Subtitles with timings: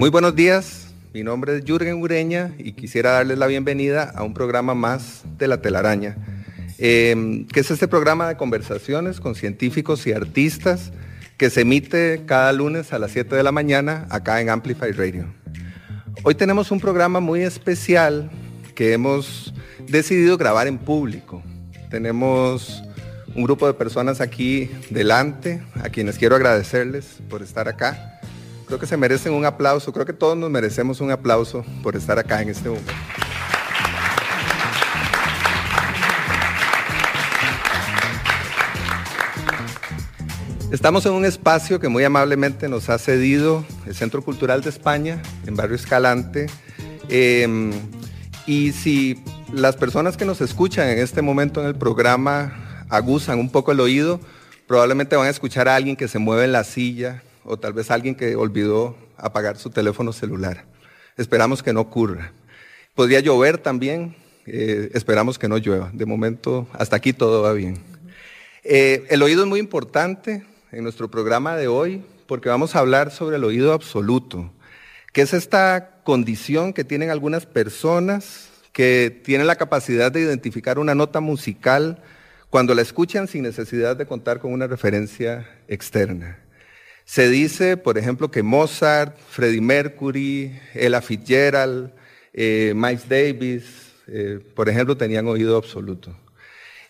[0.00, 4.32] Muy buenos días, mi nombre es Jürgen Ureña y quisiera darles la bienvenida a un
[4.32, 6.16] programa más de La Telaraña,
[6.78, 10.90] eh, que es este programa de conversaciones con científicos y artistas
[11.36, 15.26] que se emite cada lunes a las 7 de la mañana acá en Amplify Radio.
[16.22, 18.30] Hoy tenemos un programa muy especial
[18.74, 19.52] que hemos
[19.86, 21.42] decidido grabar en público.
[21.90, 22.82] Tenemos
[23.34, 28.19] un grupo de personas aquí delante, a quienes quiero agradecerles por estar acá.
[28.70, 32.20] Creo que se merecen un aplauso, creo que todos nos merecemos un aplauso por estar
[32.20, 32.92] acá en este momento.
[40.70, 45.20] Estamos en un espacio que muy amablemente nos ha cedido el Centro Cultural de España,
[45.48, 46.46] en Barrio Escalante.
[47.08, 47.72] Eh,
[48.46, 49.20] y si
[49.52, 53.80] las personas que nos escuchan en este momento en el programa aguzan un poco el
[53.80, 54.20] oído,
[54.68, 57.90] probablemente van a escuchar a alguien que se mueve en la silla, o tal vez
[57.90, 60.64] alguien que olvidó apagar su teléfono celular.
[61.16, 62.32] Esperamos que no ocurra.
[62.94, 64.14] Podría llover también,
[64.46, 65.90] eh, esperamos que no llueva.
[65.92, 67.78] De momento, hasta aquí todo va bien.
[68.62, 73.10] Eh, el oído es muy importante en nuestro programa de hoy porque vamos a hablar
[73.10, 74.52] sobre el oído absoluto,
[75.12, 80.94] que es esta condición que tienen algunas personas que tienen la capacidad de identificar una
[80.94, 82.00] nota musical
[82.48, 86.38] cuando la escuchan sin necesidad de contar con una referencia externa.
[87.10, 91.90] Se dice, por ejemplo, que Mozart, Freddie Mercury, Ella Fitzgerald,
[92.32, 93.64] eh, Miles Davis,
[94.06, 96.16] eh, por ejemplo, tenían oído absoluto.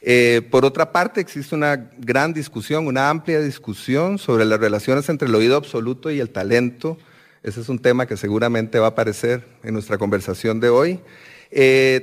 [0.03, 5.27] Eh, por otra parte, existe una gran discusión, una amplia discusión sobre las relaciones entre
[5.27, 6.99] el oído absoluto y el talento.
[7.43, 11.01] Ese es un tema que seguramente va a aparecer en nuestra conversación de hoy.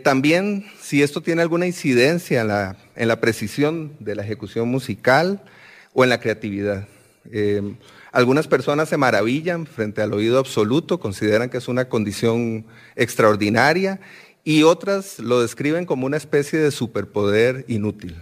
[0.03, 5.44] también si esto tiene alguna incidencia en la, en la, precisión de la ejecución musical
[5.94, 6.88] o en la creatividad.
[8.12, 14.00] Algunas personas se maravillan frente al oído absoluto, consideran que es una condición extraordinaria
[14.44, 18.16] y otras lo describen como una especie de superpoder inútil.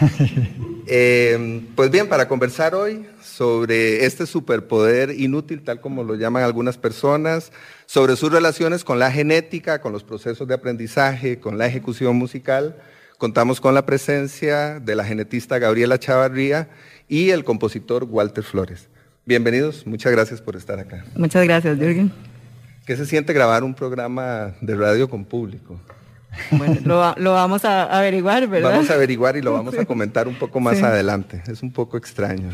[0.86, 6.76] Eh, pues bien, para conversar hoy sobre este superpoder inútil, tal como lo llaman algunas
[6.76, 7.52] personas,
[7.86, 12.76] sobre sus relaciones con la genética, con los procesos de aprendizaje, con la ejecución musical,
[13.16, 16.68] contamos con la presencia de la genetista Gabriela Chavarría
[17.08, 18.88] y el compositor Walter Flores.
[19.26, 21.04] Bienvenidos, muchas gracias por estar acá.
[21.16, 22.12] Muchas gracias, Jürgen.
[22.86, 25.80] ¿Qué se siente grabar un programa de radio con público?
[26.50, 28.70] Bueno, lo, vamos a averiguar, ¿verdad?
[28.70, 31.42] Vamos a averiguar y lo vamos a comentar un poco más adelante.
[31.46, 32.50] Es un poco extraño.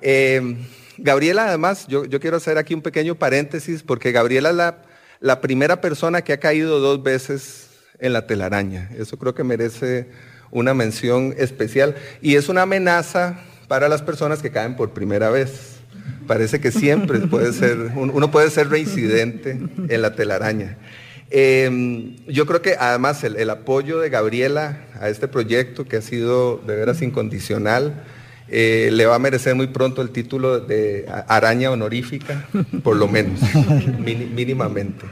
[0.00, 0.56] Eh,
[0.98, 4.78] Gabriela, además, yo, quiero hacer aquí un pequeño paréntesis porque Gabriela es la,
[5.20, 8.90] la primera persona que ha caído dos veces en la telaraña.
[8.96, 10.08] Eso creo que merece
[10.50, 13.38] una mención especial y es una amenaza
[13.72, 15.76] para las personas que caen por primera vez.
[16.26, 20.76] Parece que siempre puede ser, uno puede ser reincidente en la telaraña.
[21.30, 26.58] Em, yo creo que además el, apoyo de Gabriela a este proyecto, que ha sido
[26.66, 28.04] de veras incondicional,
[28.48, 32.46] eh, le va a merecer muy pronto el título de araña honorífica,
[32.84, 33.40] por lo menos,
[34.04, 35.06] mínimamente.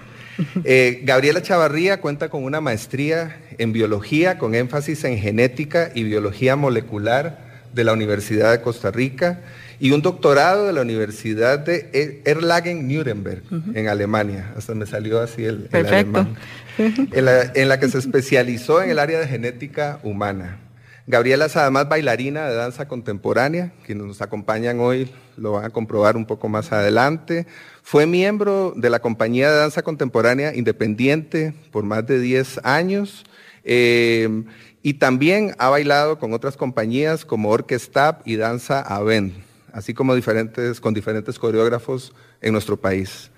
[0.64, 6.56] Eh, Gabriela Chavarría cuenta con una maestría en biología con énfasis en genética y biología
[6.56, 9.40] molecular de la Universidad de Costa Rica
[9.78, 13.42] y un doctorado de la Universidad de Erlangen-Nuremberg,
[13.74, 14.52] en Alemania.
[14.56, 16.36] Hasta me salió así el, alemán.
[16.78, 20.58] En la, en la que se especializó en el área de genética humana.
[21.06, 26.16] Gabriela es además bailarina de danza contemporánea, quienes nos acompañan hoy lo van a comprobar
[26.16, 27.46] un poco más adelante.
[27.82, 33.24] Fue miembro de la compañía de danza contemporánea independiente por más de 10 años.
[33.64, 34.44] Eh,
[34.82, 39.34] y también ha bailado con otras compañías como Orquestab y Danza Aven,
[39.72, 43.30] así como diferentes, con diferentes coreógrafos en nuestro país.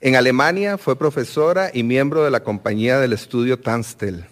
[0.00, 4.24] En Alemania fue profesora y miembro de la compañía del estudio Tanstel.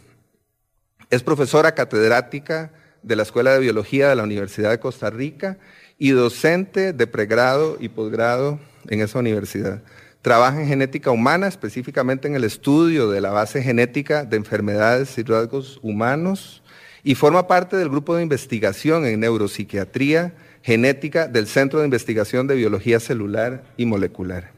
[1.11, 2.73] Es profesora catedrática
[3.03, 5.59] de la Escuela de Biología de la Universidad de Costa Rica
[5.99, 9.83] y docente de pregrado y posgrado en esa universidad.
[10.23, 15.23] Trabaja en genética humana, específicamente en el estudio de la base genética de enfermedades y
[15.23, 16.63] rasgos humanos,
[17.05, 22.57] y forma parte del grupo de investigación en neuropsiquiatría genética del Centro de Investigación de
[22.57, 24.51] Biología Celular y Molecular.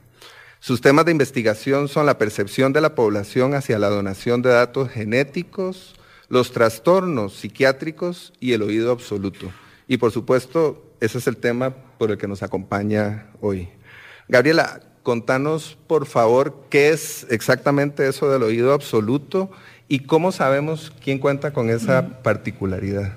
[0.60, 4.90] Sus temas de investigación son la percepción de la población hacia la donación de datos
[4.90, 5.94] genéticos,
[6.28, 9.52] los trastornos psiquiátricos y el oído absoluto.
[9.88, 13.68] Y por supuesto, ese es el tema por el que nos acompaña hoy.
[14.28, 19.50] Gabriela, contanos por favor qué es exactamente eso del oído absoluto
[19.88, 23.12] y cómo sabemos quién cuenta con esa particularidad.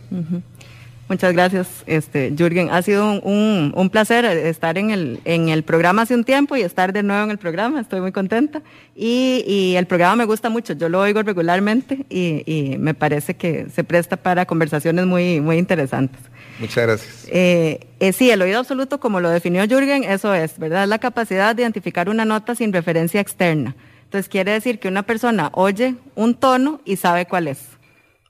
[1.10, 2.70] Muchas gracias, este, Jürgen.
[2.72, 6.94] Ha sido un, placer estar en el, en el programa hace un tiempo y estar
[6.94, 7.82] de nuevo en el programa.
[7.82, 8.62] Estoy muy contenta.
[8.96, 10.74] Y, el programa me gusta mucho.
[10.74, 16.20] Yo lo oigo regularmente y, me parece que se presta para conversaciones muy, muy interesantes.
[16.60, 17.28] Muchas gracias.
[17.30, 20.88] Eh, eh, sí, el oído absoluto, como lo definió Jürgen, eso es, ¿verdad?
[20.88, 23.76] La capacidad de identificar una nota sin referencia externa.
[24.04, 27.60] Entonces quiere decir que una persona oye un tono y sabe cuál es.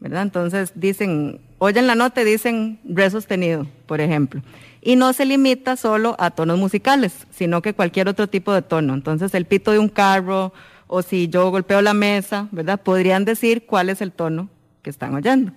[0.03, 0.23] ¿verdad?
[0.23, 4.41] Entonces dicen, oyen la nota y dicen re sostenido, por ejemplo.
[4.81, 8.93] Y no se limita solo a tonos musicales, sino que cualquier otro tipo de tono.
[8.93, 10.51] Entonces el pito de un carro
[10.87, 12.81] o si yo golpeo la mesa, ¿verdad?
[12.81, 14.49] Podrían decir cuál es el tono
[14.81, 15.53] que están oyendo.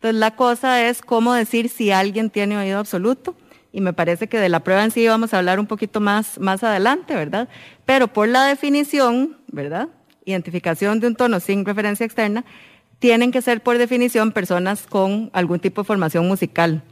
[0.00, 3.34] Entonces la cosa es cómo decir si alguien tiene oído absoluto
[3.70, 6.40] y me parece que de la prueba en sí vamos a hablar un poquito más,
[6.40, 7.50] más adelante, ¿verdad?
[7.84, 9.90] Pero por la definición, ¿verdad?
[10.24, 12.46] Identificación de un tono sin referencia externa,
[12.98, 16.82] tienen que ser por definición personas con algún tipo de formación musical.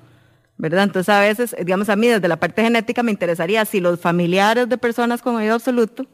[0.59, 0.83] ¿verdad?
[0.83, 4.69] Entonces a veces, digamos a mí desde la parte genética me interesaría si los familiares
[4.69, 6.05] de personas con oído absoluto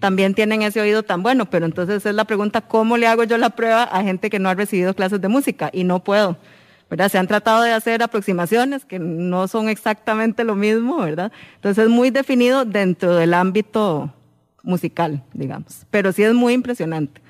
[0.00, 3.38] también tienen ese oído tan bueno, pero entonces es la pregunta, ¿cómo le hago yo
[3.38, 5.70] la prueba a gente que no ha recibido clases de música?
[5.72, 6.36] Y no puedo,
[6.88, 7.10] ¿verdad?
[7.10, 11.32] Se han tratado de hacer aproximaciones que no son exactamente lo mismo, ¿verdad?
[11.56, 14.12] Entonces es muy definido dentro del ámbito
[14.62, 17.20] musical, digamos, pero sí es muy impresionante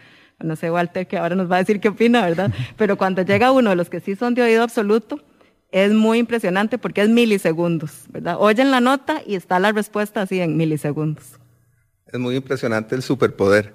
[0.45, 2.53] no sé Walter que ahora nos va a decir qué opina, ¿verdad?
[2.77, 5.21] Pero cuando llega uno de los que sí son de oído absoluto,
[5.71, 8.37] es muy impresionante porque es milisegundos, ¿verdad?
[8.39, 11.39] Oyen la nota y está la respuesta así en milisegundos.
[12.11, 13.75] Es muy impresionante el superpoder.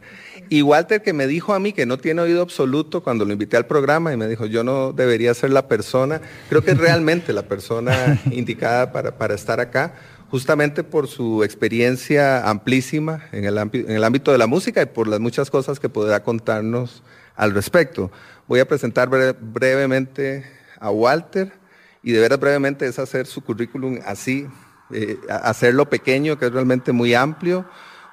[0.49, 3.57] Y Walter que me dijo a mí que no tiene oído absoluto cuando lo invité
[3.57, 6.19] al programa y me dijo, yo no debería ser la persona,
[6.49, 9.93] creo que es realmente la persona indicada para, para estar acá,
[10.33, 13.57] justamente por su experiencia amplísima en el,
[14.03, 17.03] ámbito de la música y por las muchas cosas que podrá contarnos
[17.35, 18.11] al respecto.
[18.47, 20.43] Voy a presentar brevemente
[20.79, 21.53] a Walter
[22.01, 24.47] y de veras brevemente es hacer su currículum así,
[24.91, 27.65] eh, hacerlo pequeño, que es realmente muy amplio.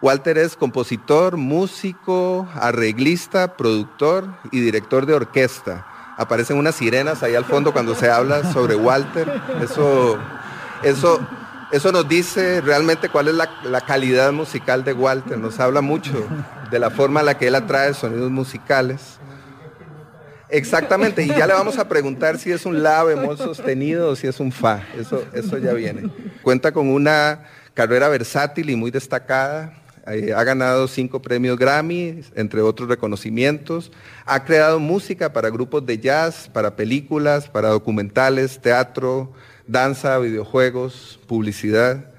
[0.03, 5.87] Walter es compositor, músico, arreglista, productor y director de orquesta.
[6.17, 9.41] Aparecen unas sirenas ahí al fondo cuando se habla sobre Walter.
[9.63, 10.19] Eso,
[10.83, 11.21] eso
[11.73, 16.27] eso nos dice realmente cuál es la, calidad musical de Walter, nos habla mucho
[16.71, 19.19] de la forma en la que él atrae sonidos musicales.
[20.49, 24.27] Exactamente, y ya le vamos a preguntar si es un la bemol sostenido o si
[24.27, 26.11] es un fa, eso, eso ya viene.
[26.43, 29.73] Cuenta con una carrera versátil y muy destacada,
[30.07, 33.93] eh, ha ganado cinco premios Grammy, entre otros reconocimientos,
[34.27, 39.33] ha creado música para grupos de jazz, para películas, para documentales, teatro,
[39.67, 42.11] danza, videojuegos, publicidad.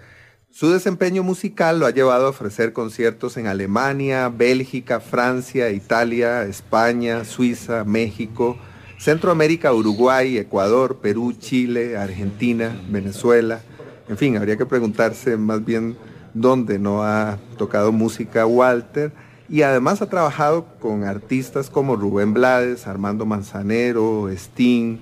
[0.51, 7.23] Su desempeño musical lo ha llevado a ofrecer conciertos en Alemania, Bélgica, Francia, Italia, España,
[7.23, 8.57] Suiza, México,
[8.99, 13.61] Centroamérica, Uruguay, Ecuador, Perú, Chile, Argentina, Venezuela.
[14.09, 15.95] En fin, habría que preguntarse más bien
[16.33, 19.11] dónde no ha tocado música Walter.
[19.49, 24.97] Y además ha trabajado con artistas como Rubén Blades, Armando Manzanero, Sting,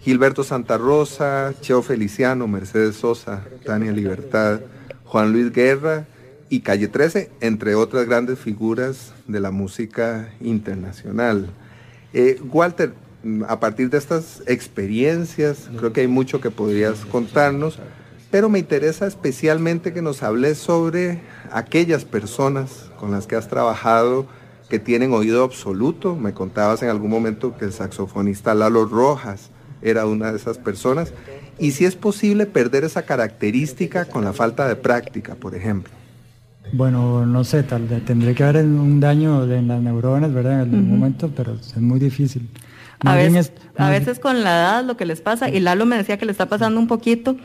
[0.00, 4.60] Gilberto Santa Rosa, Cheo Feliciano, Mercedes Sosa, Tania Libertad,
[5.04, 6.06] Juan Luis Guerra
[6.48, 11.50] y Calle 13, entre otras grandes figuras de la música internacional.
[12.12, 12.94] Eh, Walter,
[13.48, 17.78] a partir de estas experiencias, creo que hay mucho que podrías contarnos,
[18.30, 21.20] pero me interesa especialmente que nos hables sobre
[21.50, 24.26] aquellas personas con las que has trabajado
[24.68, 26.14] que tienen oído absoluto.
[26.14, 29.50] Me contabas en algún momento que el saxofonista Lalo Rojas,
[29.82, 31.12] era una de esas personas.
[31.58, 35.92] Y si es posible perder esa característica con la falta de práctica, por ejemplo.
[36.72, 40.54] Bueno, no sé, tal vez tendré que haber un daño en las neuronas, ¿verdad?
[40.54, 42.48] En algún momento, pero es muy difícil.
[43.00, 46.18] a veces, a veces con la edad lo que les pasa, y Lalo me decía
[46.18, 47.36] que le está pasando un poquito,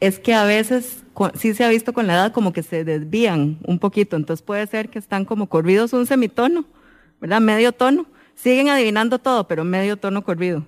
[0.00, 3.58] es que a veces sí se ha visto con la edad como que se desvían
[3.64, 6.64] un poquito, entonces puede ser que están como corridos un semitono,
[7.20, 7.40] ¿verdad?
[7.40, 8.06] Medio tono.
[8.34, 10.66] Siguen adivinando todo, pero medio tono corrido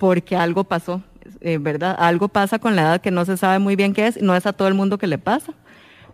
[0.00, 1.02] porque algo pasó,
[1.42, 1.94] eh, ¿verdad?
[1.98, 4.46] Algo pasa con la edad que no se sabe muy bien qué es, no es
[4.46, 5.52] a todo el mundo que le pasa.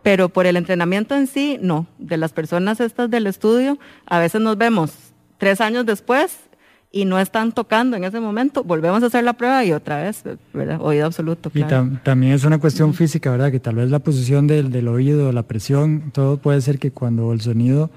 [0.02, 1.86] Pero por el entrenamiento en sí, no.
[1.98, 4.92] De las personas estas del estudio, a veces nos vemos
[5.38, 6.36] tres años después
[6.90, 10.22] y no están tocando en ese momento, volvemos a hacer la prueba y otra vez,
[10.54, 10.80] ¿verdad?
[10.80, 11.50] Oído absoluto.
[11.54, 13.50] Y también es una cuestión física, ¿verdad?
[13.50, 17.32] Que tal vez la posición del, del oído, la presión, todo puede ser que cuando
[17.32, 17.90] el sonido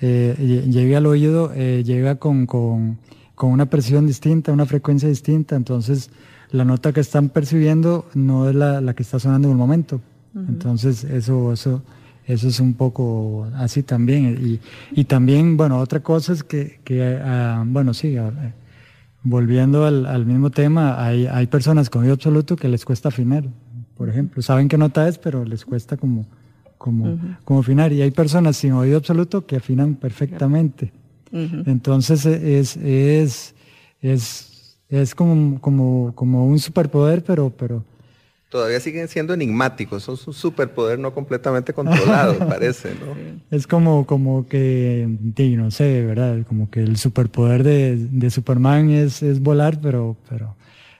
[0.00, 2.98] eh, llegue al oído, eh, llega con, con,
[3.34, 6.10] con, una presión distinta, una frecuencia distinta, entonces
[6.50, 10.00] la nota que están percibiendo no es la, la que está sonando en el momento.
[10.34, 11.82] Entonces eso, eso,
[12.26, 14.38] eso es un poco así también.
[14.40, 18.30] Y, y también, bueno, otra cosa es que, que uh, bueno, sí, uh,
[19.22, 23.44] volviendo al, al, mismo tema, hay, hay personas con oído absoluto que les cuesta afinar,
[23.96, 24.42] por ejemplo.
[24.42, 26.26] Saben qué nota es, pero les cuesta como,
[26.78, 27.36] como, uh -huh.
[27.44, 27.92] como afinar.
[27.92, 30.92] Y hay personas sin oído absoluto que afinan perfectamente.
[31.32, 31.62] -huh.
[31.66, 33.54] Entonces es, es,
[34.00, 37.84] es, es como, como, como un superpoder, pero, pero,
[38.52, 43.16] todavía siguen siendo enigmáticos, son un superpoder no completamente controlado, parece, ¿no?
[43.50, 45.08] Es como, como que,
[45.56, 46.44] no sé, ¿verdad?
[46.46, 50.54] Como que el superpoder de, de Superman es, es, volar, pero, pero,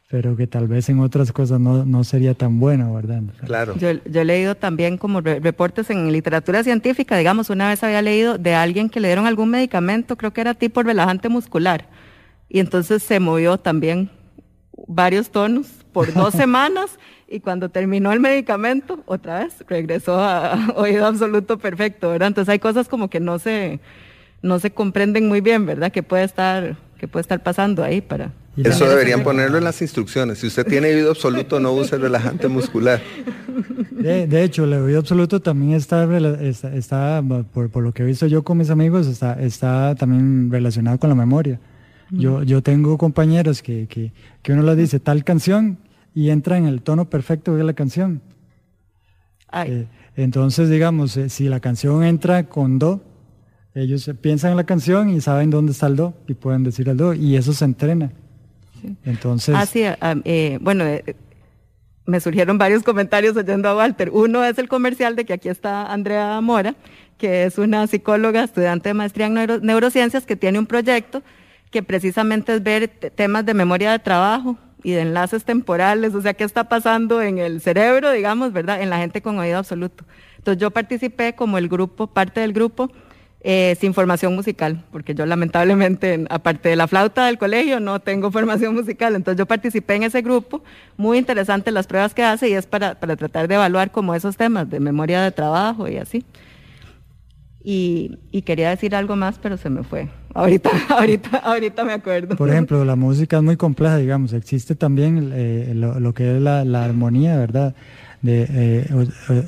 [0.09, 3.23] pero que tal vez en otras cosas no, no sería tan bueno, ¿verdad?
[3.45, 3.77] Claro.
[3.77, 8.01] Yo, yo he leído también como re reportes en literatura científica, digamos, una vez había
[8.01, 11.87] leído de alguien que le dieron algún medicamento, creo que era tipo relajante muscular,
[12.49, 14.11] y entonces se movió también
[14.95, 21.07] varios tonos por dos semanas y cuando terminó el medicamento, otra vez regresó a oído
[21.07, 22.29] absoluto perfecto, ¿verdad?
[22.29, 23.81] Entonces hay cosas como que no se,
[24.43, 25.91] no se comprenden muy bien, ¿verdad?
[25.91, 28.33] Que puede estar, que puede estar pasando ahí para...
[28.55, 30.41] Eso deberían ponerlo en las instrucciones.
[30.41, 33.01] Si usted tiene oído absoluto, no use el relajante muscular.
[33.91, 36.05] De, de, hecho, el oído absoluto también está,
[36.43, 37.23] está, está
[37.55, 41.09] por, por, lo que he visto yo con mis amigos, está, está también relacionado con
[41.09, 41.59] la memoria.
[42.11, 45.79] Yo, yo tengo compañeros que, que, que uno les dice tal canción
[46.15, 48.21] y entra en el tono perfecto de la canción.
[49.53, 53.03] Eh, entonces, digamos, eh, si la canción entra con do,
[53.75, 56.97] ellos piensan en la canción y saben dónde está el do y pueden decir el
[56.97, 58.13] do y eso se entrena.
[58.81, 58.97] Sí.
[59.05, 59.55] Entonces.
[59.57, 59.83] Ah, sí,
[60.25, 60.85] eh, bueno,
[62.05, 64.11] me surgieron varios comentarios oyendo a Walter.
[64.11, 66.75] Uno es el comercial de que aquí está Andrea Mora,
[67.17, 71.23] que es una psicóloga, estudiante de maestría en neuro, neurociencias, que tiene un proyecto
[71.73, 76.35] que precisamente es ver temas de memoria de trabajo, y de enlaces temporales, o sea,
[76.35, 78.83] qué está pasando en el cerebro, digamos, ¿verdad?
[78.83, 80.05] En la gente con oído absoluto.
[80.39, 82.91] Entonces yo participé como el grupo, parte del grupo,
[83.45, 88.31] eh, sin formación musical, porque yo lamentablemente, aparte de la flauta del colegio, no tengo
[88.33, 89.15] formación musical.
[89.15, 90.63] Entonces yo participé en ese grupo,
[90.97, 94.37] muy interesante las pruebas que hace y es para, para tratar de evaluar como esos
[94.37, 96.25] temas de memoria de trabajo y así.
[97.65, 100.09] Y, y, quería decir algo más, pero se me fue.
[100.35, 102.37] Ahorita, ahorita, ahorita me acuerdo.
[102.37, 104.33] Por ejemplo, la música es muy compleja, digamos.
[104.33, 107.75] Existe también eh, lo, que es la, la armonía, ¿verdad?
[108.21, 109.47] De, eh,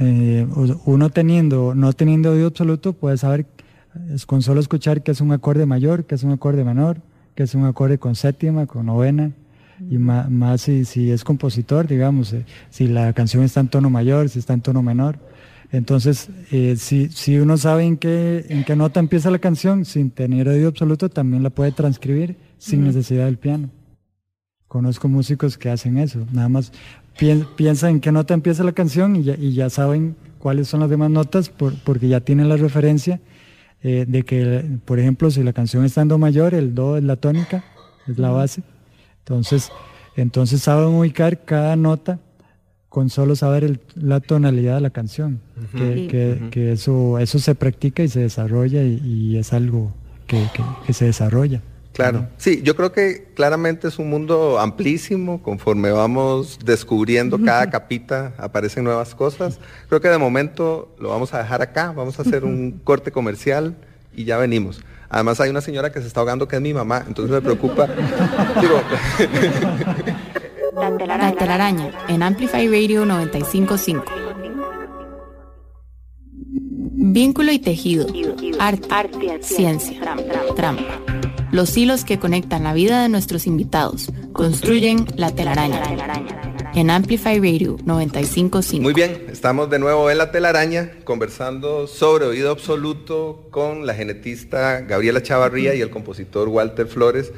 [0.00, 0.46] eh,
[0.84, 3.46] uno teniendo, no teniendo oído absoluto, puede saber
[4.26, 6.98] con solo escuchar que es un acorde mayor, que es un acorde menor,
[7.34, 9.32] que es un acorde con séptima, con novena.
[9.90, 12.34] Y más, más si, si es compositor, digamos,
[12.70, 15.18] si la canción está en tono mayor, si está en tono menor.
[15.72, 20.10] Entonces, eh, si, si, uno sabe en qué, en qué nota empieza la canción, sin
[20.10, 22.86] tener oído absoluto, también la puede transcribir sin uh -huh.
[22.86, 23.70] necesidad del piano.
[24.68, 26.72] Conozco músicos que hacen eso, nada más
[27.56, 30.90] piensa en qué nota empieza la canción y ya, y ya saben cuáles son las
[30.90, 33.20] demás notas por, porque ya tienen la referencia
[33.82, 37.04] eh, de que, por ejemplo, si la canción está en do mayor, el do es
[37.04, 37.64] la tónica,
[38.06, 38.62] es la base.
[39.20, 39.70] Entonces,
[40.16, 42.18] entonces saben ubicar cada nota
[42.94, 45.78] con solo saber el, la tonalidad de la canción, uh -huh.
[45.78, 46.50] que, que, uh -huh.
[46.50, 49.92] que, eso, eso se practica y se desarrolla y, y es algo
[50.28, 50.40] que,
[50.86, 51.60] que, se desarrolla.
[51.92, 58.32] Claro, sí, yo creo que claramente es un mundo amplísimo, conforme vamos descubriendo cada capita
[58.38, 59.58] aparecen nuevas cosas.
[59.88, 63.74] Creo que de momento lo vamos a dejar acá, vamos a hacer un corte comercial
[64.14, 64.84] y ya venimos.
[65.14, 67.86] Además hay una señora que se está ahogando que es mi mamá, entonces me preocupa.
[68.60, 68.80] Digo,
[70.74, 74.04] La telaraña, la telaraña en Amplify Radio 955.
[76.96, 78.06] Vínculo y tejido,
[78.58, 80.00] arte, arte ciencia,
[80.56, 81.00] trampa.
[81.52, 85.80] Los hilos que conectan la vida de nuestros invitados construyen la telaraña.
[86.74, 88.82] En Amplify Radio 955.
[88.82, 94.80] Muy bien, estamos de nuevo en la telaraña conversando sobre oído absoluto con la genetista
[94.80, 97.32] Gabriela Chavarría y el compositor Walter Flores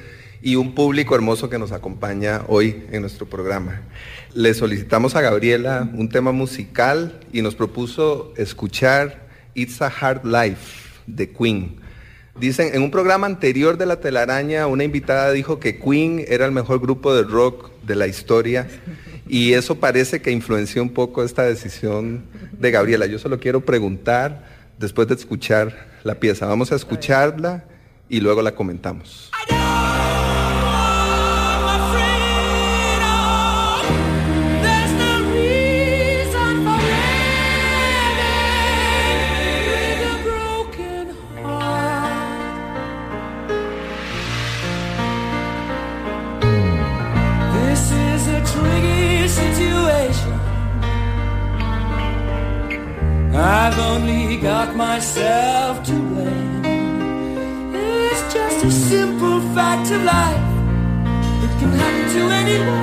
[0.47, 3.83] y un público hermoso que nos acompaña hoy en nuestro programa.
[4.33, 10.88] Le solicitamos a Gabriela un tema musical y nos propuso escuchar It's a Hard Life
[11.09, 11.81] de Queen.
[12.38, 16.53] Dicen, en un programa anterior de La Telaraña, una invitada dijo que Queen era el
[16.53, 18.69] mejor grupo de rock de la historia
[19.26, 22.23] y eso parece que influenció un poco esta decisión
[22.53, 23.07] de Gabriela.
[23.07, 24.47] Yo solo quiero preguntar,
[24.79, 27.65] después de escuchar la pieza, vamos a escucharla
[28.09, 29.33] y luego la comentamos.
[53.38, 56.64] I've only got myself to blame.
[57.75, 60.40] It's just a simple fact of life.
[61.45, 62.76] It can happen to anyone.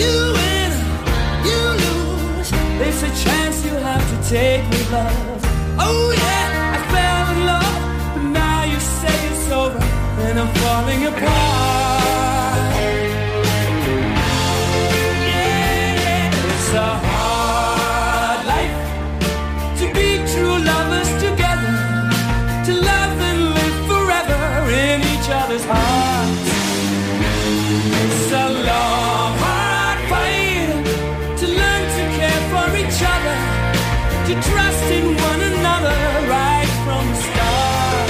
[0.00, 0.72] You win,
[1.46, 2.50] you lose.
[2.78, 5.40] There's a chance you have to take with love.
[5.78, 7.78] Oh yeah, I fell in love,
[8.14, 9.78] but now you say it's over,
[10.26, 12.74] and I'm falling apart.
[15.30, 17.15] Yeah, it's a
[25.56, 26.48] each other's.
[28.02, 30.84] It's a long, hard fight
[31.40, 33.38] to learn to care for each other,
[34.26, 36.00] to trust in one another
[36.34, 38.08] right from the start.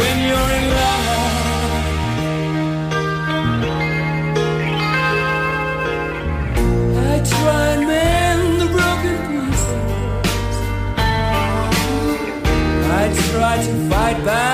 [0.00, 1.10] When you're in love.
[7.10, 10.56] I try and mend the broken pieces.
[13.00, 14.51] I try to fight back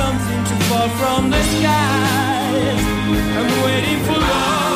[0.00, 2.82] something to fall from the skies.
[3.38, 4.69] I'm waiting for love.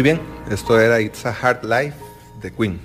[0.00, 1.94] Muy bien, esto era It's a Hard Life
[2.40, 2.80] de Queen.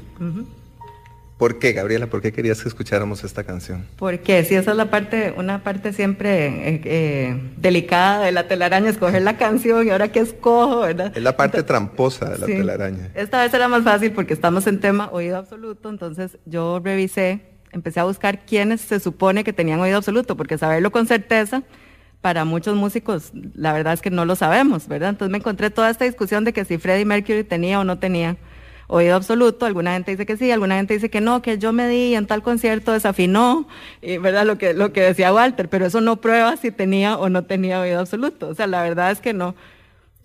[1.38, 2.08] ¿Por qué, Gabriela?
[2.08, 3.86] ¿Por qué querías que escucháramos esta canción?
[3.96, 8.90] Porque si esa es la parte, una parte siempre eh, eh, delicada de la telaraña,
[8.90, 11.14] escoger la canción y ahora qué escojo, ¿verdad?
[11.16, 12.52] Es la parte tramposa de la Sí.
[12.52, 13.10] telaraña.
[13.16, 18.02] Esta vez era más fácil porque estamos en tema oído absoluto, entonces yo revisé, empecé
[18.02, 21.64] a buscar quiénes se supone que tenían oído absoluto, porque saberlo con certeza,
[22.26, 25.10] para muchos músicos, la verdad es que no lo sabemos, ¿verdad?
[25.10, 28.36] Entonces me encontré toda esta discusión de que si Freddie Mercury tenía o no tenía
[28.88, 31.88] oído absoluto, alguna gente dice que sí, alguna gente dice que no, que yo me
[31.88, 33.68] di en tal concierto desafinó,
[34.02, 34.44] y, ¿verdad?
[34.44, 37.80] Lo que, lo que decía Walter, pero eso no prueba si tenía o no tenía
[37.80, 39.54] oído absoluto, o sea, la verdad es que no,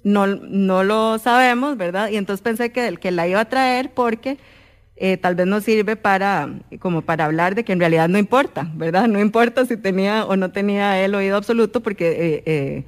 [0.02, 2.08] no, no lo sabemos, ¿verdad?
[2.08, 4.38] Y entonces pensé que, que la iba a traer porque
[5.02, 8.70] eh, tal vez nos sirve para, como para hablar de que en realidad no importa,
[8.74, 9.08] ¿verdad?
[9.08, 12.84] No importa si tenía o no tenía el oído absoluto porque eh, eh,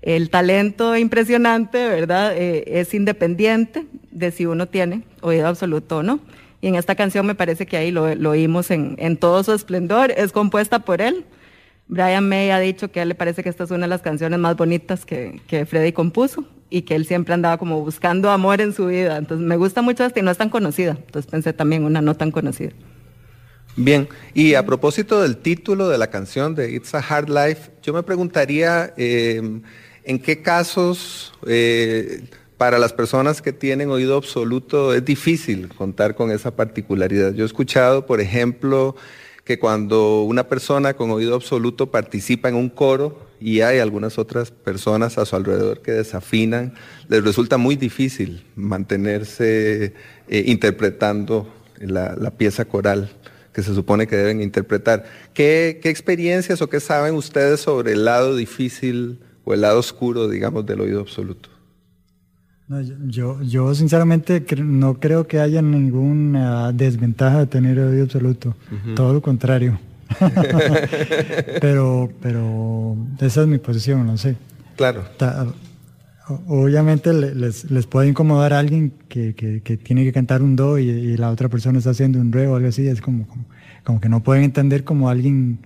[0.00, 2.36] el talento impresionante, ¿verdad?
[2.36, 6.20] Es independiente de si uno tiene oído absoluto o no.
[6.60, 9.52] Y en esta canción me parece que ahí lo, lo oímos en, en todo su
[9.52, 11.24] esplendor, es compuesta por él.
[11.88, 14.02] Brian May ha dicho que a él le parece que esta es una de las
[14.02, 18.60] canciones más bonitas que, que Freddy compuso y que él siempre andaba como buscando amor
[18.60, 19.16] en su vida.
[19.16, 20.92] Entonces me gusta mucho esta y no es tan conocida.
[20.92, 22.72] Entonces pensé también una no tan conocida.
[23.76, 27.92] Bien, y a propósito del título de la canción de It's a Hard Life, yo
[27.92, 29.60] me preguntaría eh,
[30.04, 32.24] en qué casos eh,
[32.56, 37.34] para las personas que tienen oído absoluto es difícil contar con esa particularidad.
[37.34, 38.96] Yo he escuchado, por ejemplo,
[39.46, 44.50] que cuando una persona con oído absoluto participa en un coro y hay algunas otras
[44.50, 46.74] personas a su alrededor que desafinan,
[47.08, 49.94] les resulta muy difícil mantenerse
[50.28, 53.08] eh, interpretando la, pieza coral
[53.52, 55.04] que se supone que deben interpretar.
[55.32, 60.28] ¿Qué, ¿Qué, experiencias o qué saben ustedes sobre el lado difícil o el lado oscuro,
[60.28, 61.55] digamos, del oído absoluto?
[62.68, 68.90] No, yo, yo sinceramente no creo que haya ninguna desventaja de tener oído absoluto, uh
[68.90, 68.94] -huh.
[68.94, 69.78] todo lo contrario.
[71.60, 74.36] pero, pero esa es mi posición, no sé.
[74.76, 75.04] Claro.
[75.16, 75.46] Ta,
[76.48, 80.78] obviamente les, les, puede incomodar a alguien que, que, que, tiene que cantar un do
[80.78, 83.44] y, y, la otra persona está haciendo un re o algo así, es como, como,
[83.84, 85.60] como, que no pueden entender como alguien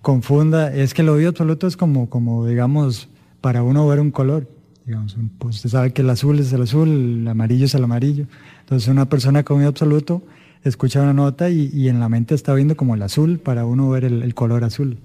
[0.00, 3.08] confunda, es que el oído absoluto es como, como digamos,
[3.40, 4.48] para uno ver un color,
[4.86, 8.26] digamos, pues usted sabe que el azul es el azul, el amarillo es el amarillo,
[8.60, 10.22] entonces una persona con oído absoluto
[10.62, 13.90] escucha una nota y, y en la mente está viendo como el azul para uno
[13.90, 14.96] ver el, el color azul,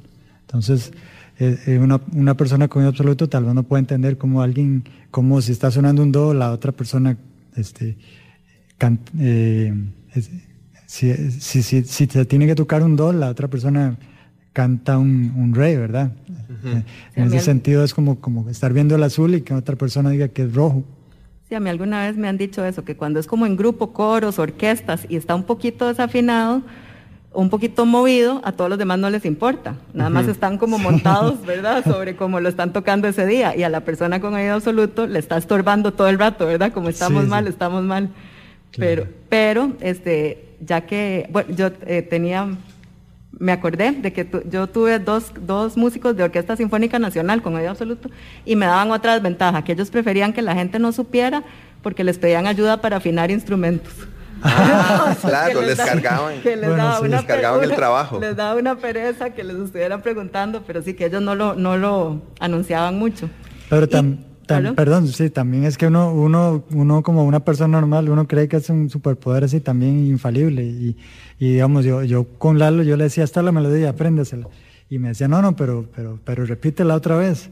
[0.42, 0.92] entonces
[1.40, 5.52] eh, una, una, persona con absoluto tal vez no puede entender como alguien, como si
[5.52, 7.18] está sonando un do, la otra persona,
[7.56, 7.98] este,
[8.78, 9.74] can, eh,
[10.14, 10.30] es,
[10.86, 13.98] si, si, si, si, se tiene que tocar un do, la otra persona
[14.54, 16.12] canta un, un re, ¿verdad?
[16.64, 20.28] En ese sentido es como, como estar viendo el azul y que otra persona diga
[20.28, 20.84] que es rojo.
[21.48, 23.92] Sí, a mí alguna vez me han dicho eso, que cuando es como en grupo,
[23.92, 26.62] coros, orquestas y está un poquito desafinado,
[27.34, 29.76] un poquito movido, a todos los demás no les importa.
[29.94, 31.84] Nada más están como montados, ¿verdad?
[31.84, 33.56] Sobre cómo lo están tocando ese día.
[33.56, 36.74] Y a la persona con oído absoluto le está estorbando todo el rato, ¿verdad?
[36.74, 37.50] Como estamos sí, mal, sí.
[37.50, 38.10] estamos mal.
[38.72, 39.04] Claro.
[39.04, 42.48] Pero, pero, este, ya que, bueno, yo eh, tenía,
[43.40, 47.56] me acordé de que tu, yo tuve dos, dos músicos de Orquesta Sinfónica Nacional con
[47.56, 48.10] oído absoluto
[48.46, 51.44] y me daban otra desventaja, que ellos preferían que la gente no supiera
[51.82, 53.94] porque les pedían ayuda para afinar instrumentos.
[54.44, 56.42] Ah, claro, les, les, cargaban.
[56.42, 57.06] Que les, bueno, daba sí.
[57.06, 58.20] una, les cargaban una, el trabajo.
[58.20, 61.78] Les daba una pereza que les estuvieran preguntando, pero sí que ellos no lo, no
[61.78, 63.30] lo anunciaban mucho.
[63.70, 67.80] Pero tam, y, tam, perdón, sí, también es que uno, uno, uno como una persona
[67.80, 70.64] normal, uno cree que es un superpoder así también infalible.
[70.64, 70.98] Y,
[71.40, 74.48] y digamos, yo, yo con Lalo, yo le decía, hasta la melodía, apréndesela.
[74.90, 77.50] Y me decía, no, no, pero, pero, pero repítela otra vez.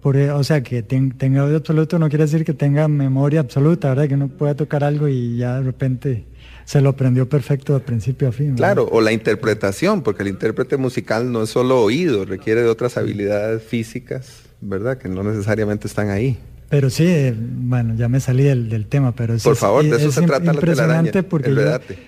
[0.00, 3.90] Por, o sea, que ten, tenga oído absoluto no quiere decir que tenga memoria absoluta,
[3.90, 4.08] ¿verdad?
[4.08, 6.26] Que uno pueda tocar algo y ya de repente
[6.64, 8.56] se lo aprendió perfecto de principio a fin.
[8.56, 8.74] ¿verdad?
[8.74, 12.96] Claro, o la interpretación, porque el intérprete musical no es solo oído, requiere de otras
[12.96, 14.98] habilidades físicas, ¿verdad?
[14.98, 16.38] Que no necesariamente están ahí.
[16.68, 20.08] Pero sí, eh, bueno, ya me salí del, del tema, pero Por favor, de eso
[20.08, 21.60] es se trata impresionante la porque yo,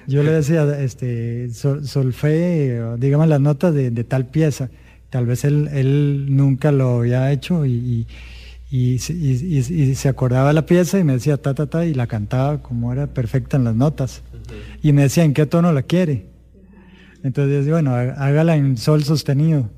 [0.09, 4.69] yo, le decía, este, sol, solfé, digamos, las notas de, de tal pieza
[5.11, 8.07] tal vez él, él nunca lo había hecho y,
[8.71, 12.07] y, y, y, se acordaba la pieza y me decía ta, ta, ta, y la
[12.07, 14.23] cantaba como era perfecta en las notas.
[14.33, 14.79] Uh -huh.
[14.83, 16.27] Y me decía, ¿en qué tono la quiere?
[17.23, 19.71] Entonces, bueno, hágala en sol sostenido.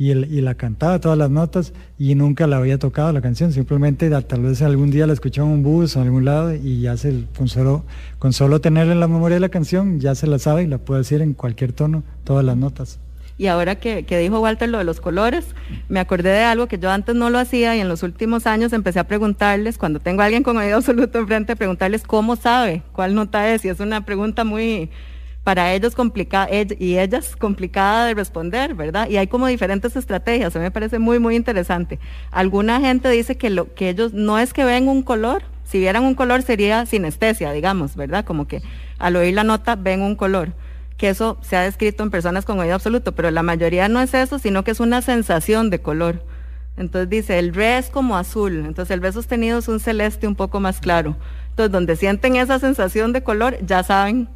[0.00, 3.52] Y, el, y la cantaba todas las notas y nunca la había tocado la canción,
[3.52, 6.80] simplemente tal vez algún día la escuchaba en un bus o en algún lado y
[6.80, 7.48] ya se, con
[8.20, 11.00] con solo tenerla en la memoria la canción ya se la sabe y la puede
[11.00, 13.00] decir en cualquier tono, todas las notas.
[13.38, 15.46] Y ahora que, que, dijo Walter lo de los colores,
[15.88, 18.72] me acordé de algo que yo antes no lo hacía y en los últimos años
[18.72, 23.14] empecé a preguntarles, cuando tengo a alguien con oído absoluto enfrente, preguntarles cómo sabe, cuál
[23.14, 23.64] nota es.
[23.64, 24.90] Y es una pregunta muy,
[25.48, 29.08] para ellos complicada y ellas complicada de responder, ¿verdad?
[29.08, 31.98] Y hay como diferentes estrategias, a mí me parece muy, muy interesante.
[32.30, 36.04] Alguna gente dice que, lo, que ellos no es que ven un color, si vieran
[36.04, 38.26] un color sería sinestesia, digamos, ¿verdad?
[38.26, 38.60] Como que
[38.98, 40.52] al oír la nota ven un color
[40.98, 44.12] que eso se ha descrito en personas con oído absoluto, pero la mayoría no es
[44.12, 46.22] eso, sino que es una sensación de color.
[46.76, 50.34] Entonces dice, el re es como azul, entonces el re sostenido es un celeste un
[50.34, 51.16] poco más claro.
[51.48, 54.28] Entonces donde sienten esa sensación de color, ya saben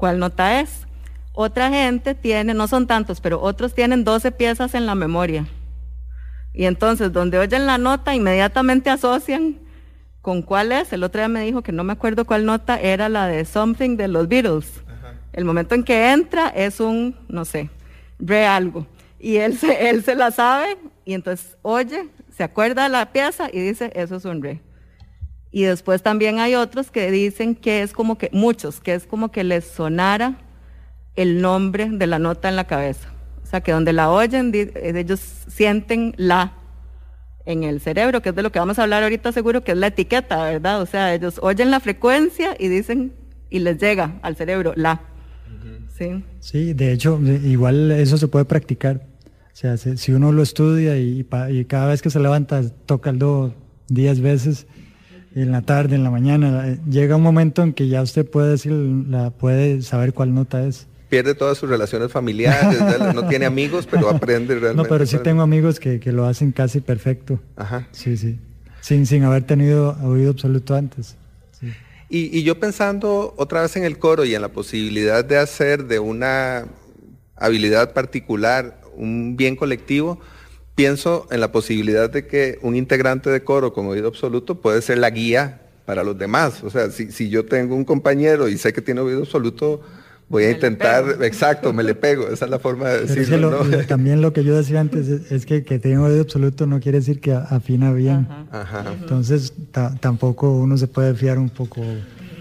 [0.00, 0.86] cuál nota es.
[1.32, 5.46] Otra gente tiene, no son tantos, pero otros tienen 12 piezas en la memoria.
[6.52, 9.58] Y entonces donde oyen la nota, inmediatamente asocian
[10.22, 10.92] con cuál es.
[10.92, 13.96] El otro día me dijo que no me acuerdo cuál nota era la de Something
[13.96, 14.82] de los Beatles.
[15.32, 17.70] El momento en que entra es un, no sé,
[18.18, 18.86] re algo.
[19.20, 23.48] Y él se, él se la sabe y entonces oye, se acuerda de la pieza
[23.52, 24.60] y dice, eso es un re.
[25.52, 29.30] Y después también hay otros que dicen que es como que, muchos, que es como
[29.32, 30.38] que les sonara
[31.16, 33.12] el nombre de la nota en la cabeza.
[33.42, 36.54] O sea, que donde la oyen, ellos sienten la
[37.46, 39.78] en el cerebro, que es de lo que vamos a hablar ahorita seguro, que es
[39.78, 40.80] la etiqueta, ¿verdad?
[40.82, 43.12] O sea, ellos oyen la frecuencia y dicen,
[43.48, 45.00] y les llega al cerebro la
[46.00, 46.24] Sí.
[46.38, 49.06] Sí, de hecho, igual eso se puede practicar.
[49.52, 53.18] O sea, si uno lo estudia y, y cada vez que se levanta toca el
[53.18, 53.52] do
[53.88, 54.66] 10 veces,
[55.34, 58.50] en la tarde, en la mañana, eh, llega un momento en que ya usted puede
[58.50, 60.86] decir, la, puede saber cuál nota es.
[61.08, 62.78] Pierde todas sus relaciones familiares,
[63.14, 64.82] no tiene amigos, pero aprende realmente.
[64.82, 67.40] No, pero sí tengo amigos que, que lo hacen casi perfecto.
[67.56, 67.88] Ajá.
[67.92, 68.38] Sí, sí.
[68.80, 71.16] Sin, sin haber tenido oído absoluto antes.
[71.58, 71.72] Sí.
[72.08, 75.84] Y, y yo pensando otra vez en el coro y en la posibilidad de hacer
[75.86, 76.66] de una
[77.36, 80.20] habilidad particular un bien colectivo,
[80.74, 84.98] pienso en la posibilidad de que un integrante de coro con oído absoluto puede ser
[84.98, 86.62] la guía para los demás.
[86.64, 89.80] O sea, si, si yo tengo un compañero y sé que tiene oído absoluto,
[90.28, 93.12] voy a Me intentar, exacto, me le pego, esa es la forma de Pero es
[93.12, 93.50] que decirlo.
[93.50, 93.76] lo- ¿no?
[93.76, 96.78] lo- también lo que yo decía antes es, es que que tenga oído absoluto no
[96.80, 98.28] quiere decir que a- afina bien.
[98.52, 98.84] Ajá.
[99.00, 101.82] Entonces ta- tampoco uno se puede fiar un poco.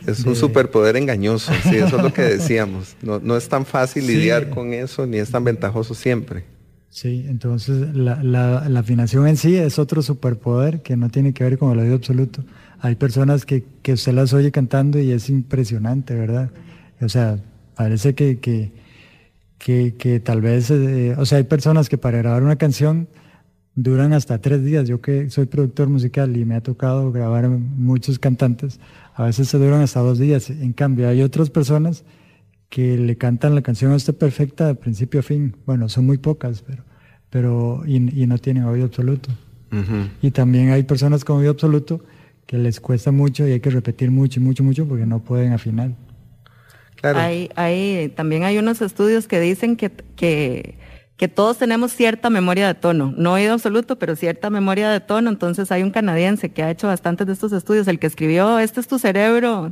[0.06, 2.96] Es de- un superpoder engañoso, sí, eso es lo que decíamos.
[3.02, 4.16] No, no es tan fácil Sí.
[4.16, 6.44] lidiar con eso, ni es tan ventajoso siempre.
[6.92, 11.44] Sí, entonces la, la- la afinación en sí es otro superpoder que no tiene que
[11.44, 12.44] ver con el oído absoluto.
[12.80, 16.50] Hay personas que, que usted las oye cantando y es impresionante, ¿verdad?
[17.02, 17.38] O sea,
[17.76, 18.72] parece que, que,
[19.60, 23.08] que, que tal vez, eh, o sea, hay personas que para grabar una canción
[23.76, 24.88] duran hasta tres días.
[24.88, 28.80] Yo que soy productor musical y me ha tocado grabar muchos cantantes,
[29.16, 30.50] a veces se duran hasta dos días.
[30.50, 32.04] En cambio, hay otras personas
[32.70, 35.56] que le cantan la canción a usted perfecta de principio a fin.
[35.66, 36.84] Bueno, son muy pocas, pero,
[37.30, 39.30] pero y, y no tienen oído absoluto.
[40.24, 42.04] Y también hay personas con oído absoluto
[42.48, 45.54] que les cuesta mucho y hay que repetir mucho y mucho, mucho porque no pueden
[45.54, 45.92] afinar.
[46.96, 47.20] Claro.
[47.20, 50.80] Hay, hay, también hay unos estudios que dicen que, que,
[51.18, 55.30] que todos tenemos cierta memoria de tono, no oído absoluto, pero cierta memoria de tono.
[55.30, 58.80] Entonces hay un canadiense que ha hecho bastantes de estos estudios, el que escribió Este
[58.80, 59.72] es tu cerebro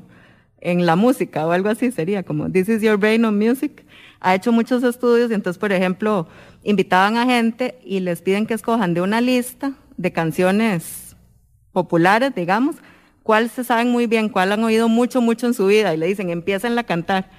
[0.59, 3.85] en la música o algo así sería como This is your brain on music.
[4.19, 6.27] Ha hecho muchos estudios y entonces, por ejemplo,
[6.63, 11.15] invitaban a gente y les piden que escojan de una lista de canciones
[11.71, 12.77] populares, digamos,
[13.21, 16.07] cuál se saben muy bien, cuál han oído mucho, mucho en su vida y le
[16.07, 17.29] dicen, empiecen a cantar.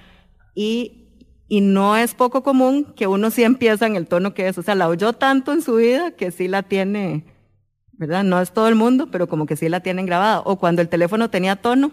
[0.55, 1.09] Y,
[1.47, 4.61] y no es poco común que uno sí empieza en el tono que es, o
[4.61, 7.25] sea, la oyó tanto en su vida que sí la tiene,
[7.93, 8.23] ¿verdad?
[8.23, 10.39] No es todo el mundo, pero como que sí la tienen grabada.
[10.45, 11.91] O cuando el teléfono tenía tono,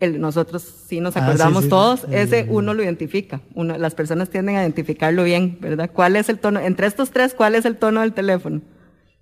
[0.00, 3.40] el, nosotros sí nos Ah, sí, acordamos sí, todos, ese uno lo identifica.
[3.54, 5.90] Uno, las personas tienden a identificarlo bien, ¿verdad?
[5.92, 6.58] ¿Cuál es el tono?
[6.60, 8.60] Entre estos tres, ¿cuál es el tono del teléfono?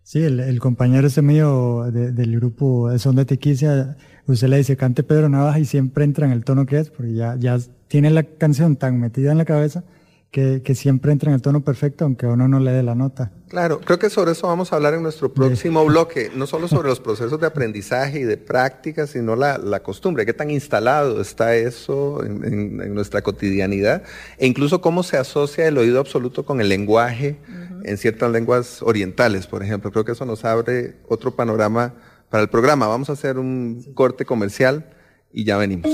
[0.02, 4.56] Sí, el, el compañero ese mío de- del grupo de Son de Tequicia, usted le
[4.56, 7.58] dice cante Pedro Navaja y siempre entra en el tono que es, porque ya, ya
[7.88, 9.84] tiene la canción tan metida en la cabeza
[10.30, 13.30] que, que siempre entra en el tono perfecto, aunque uno no le dé la nota.
[13.48, 16.88] Claro, creo que sobre eso vamos a hablar en nuestro próximo bloque, no solo sobre
[16.88, 21.56] los procesos de aprendizaje y de práctica, sino la, la costumbre, qué tan instalado está
[21.56, 24.02] eso en, en- en nuestra cotidianidad,
[24.36, 27.38] e incluso cómo se asocia el oído absoluto con el lenguaje
[27.84, 29.90] en ciertas lenguas orientales, por ejemplo.
[29.92, 31.94] Creo que eso nos abre otro panorama
[32.28, 32.86] para el programa.
[32.86, 34.84] Vamos a hacer un corte comercial
[35.32, 35.90] y ya venimos.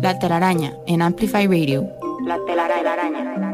[0.00, 1.86] La telaraña en Amplify Radio.
[2.24, 3.53] La telaraña.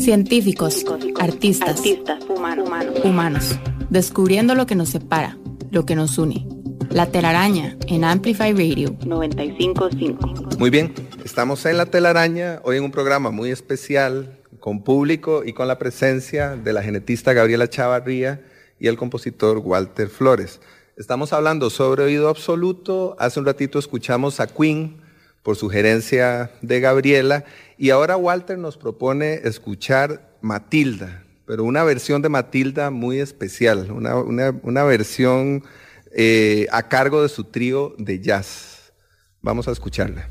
[0.00, 0.82] Científicos,
[1.20, 3.04] artistas, Artistas, humanos, humanos.
[3.04, 3.58] humanos,
[3.90, 5.36] descubriendo lo que nos separa,
[5.70, 6.48] lo que nos une.
[6.88, 8.98] La telaraña en Amplify Radio.
[9.00, 10.58] 95.5.
[10.58, 15.52] Muy bien, estamos en La Telaraña, hoy en un programa muy especial, con público y
[15.52, 18.40] con la presencia de la genetista Gabriela Chavarría
[18.78, 20.60] y el compositor Walter Flores.
[20.96, 24.96] Estamos hablando sobre oído absoluto, hace un ratito escuchamos a Queen
[25.42, 27.44] por sugerencia de Gabriela
[27.80, 34.16] y ahora Walter nos propone escuchar Matilda, pero una versión de Matilda muy especial, una,
[34.16, 35.64] una- una versión
[36.12, 38.92] eh, a cargo de su trío de jazz.
[39.40, 40.28] Vamos a escucharla.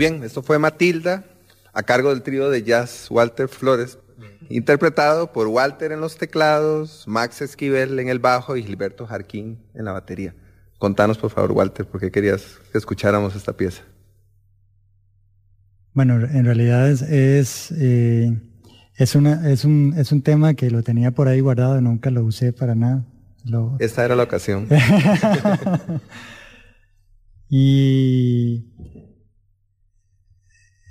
[0.00, 1.24] Bien, esto fue Matilda,
[1.74, 3.98] a cargo del trío de jazz Walter Flores,
[4.48, 9.84] interpretado por Walter en los teclados, Max Esquivel en el bajo y Gilberto Jarquín en
[9.84, 10.34] la batería.
[10.78, 13.82] Contanos, por favor, Walter, por qué querías que escucháramos esta pieza.
[15.92, 18.32] Bueno, en realidad es, es, eh,
[18.96, 22.10] es, una, es, un, es un tema que lo tenía por ahí guardado y nunca
[22.10, 23.04] lo usé para nada.
[23.44, 24.66] Lo- Esta era la ocasión.
[27.50, 28.64] y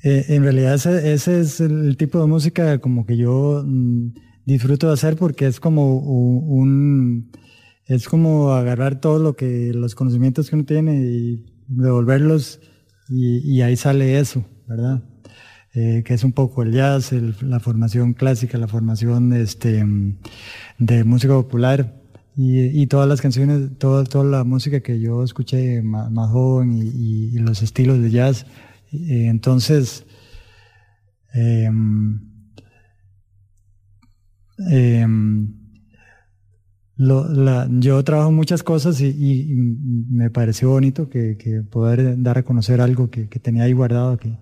[0.04, 4.14] eh, en realidad ese, es el tipo de música como que yo mm,
[4.46, 7.32] disfruto de hacer porque es como un
[7.86, 12.62] es como agarrar todo lo que los conocimientos que uno tiene y devolverlos
[13.12, 15.04] y, ahí sale eso, ¿verdad?
[15.74, 20.18] Eh, que es un poco el jazz, la formación clásica, la formación este, mm,
[20.78, 21.96] de música popular
[22.36, 27.62] y, todas las canciones, toda, toda la música que yo escuché más, joven y los
[27.64, 28.46] estilos de jazz.
[28.92, 30.06] Eh, entonces,
[31.34, 32.20] em,
[34.70, 35.54] em,
[36.98, 39.56] yo trabajo muchas cosas y,
[40.10, 44.38] me pareció bonito que, poder dar a conocer algo que, tenía ahí guardado que,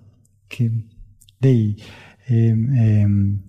[2.29, 3.41] em,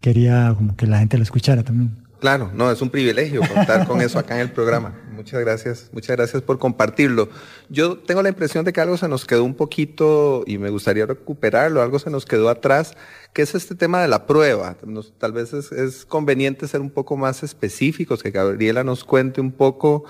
[0.00, 2.02] quería como que la gente lo escuchara también.
[2.22, 4.94] Claro, no, es un privilegio contar con eso acá en el programa.
[5.12, 7.28] Muchas gracias, muchas gracias por compartirlo.
[7.68, 11.04] Yo tengo la impresión de que algo se nos quedó un poquito y me gustaría
[11.04, 12.94] recuperarlo, algo se nos quedó atrás,
[13.32, 14.76] que es este tema de la prueba.
[14.86, 19.40] Nos- tal vez es, es conveniente ser un poco más específicos, que Gabriela nos cuente
[19.40, 20.04] un poco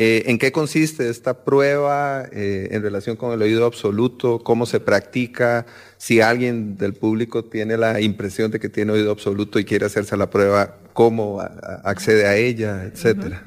[0.00, 4.78] eh, en qué consiste esta prueba eh, en relación con el oído absoluto, cómo se
[4.78, 9.86] practica, si alguien del público tiene la impresión de que tiene oído absoluto y quiere
[9.86, 11.40] hacerse la prueba, cómo
[11.82, 13.42] accede a ella, etcétera.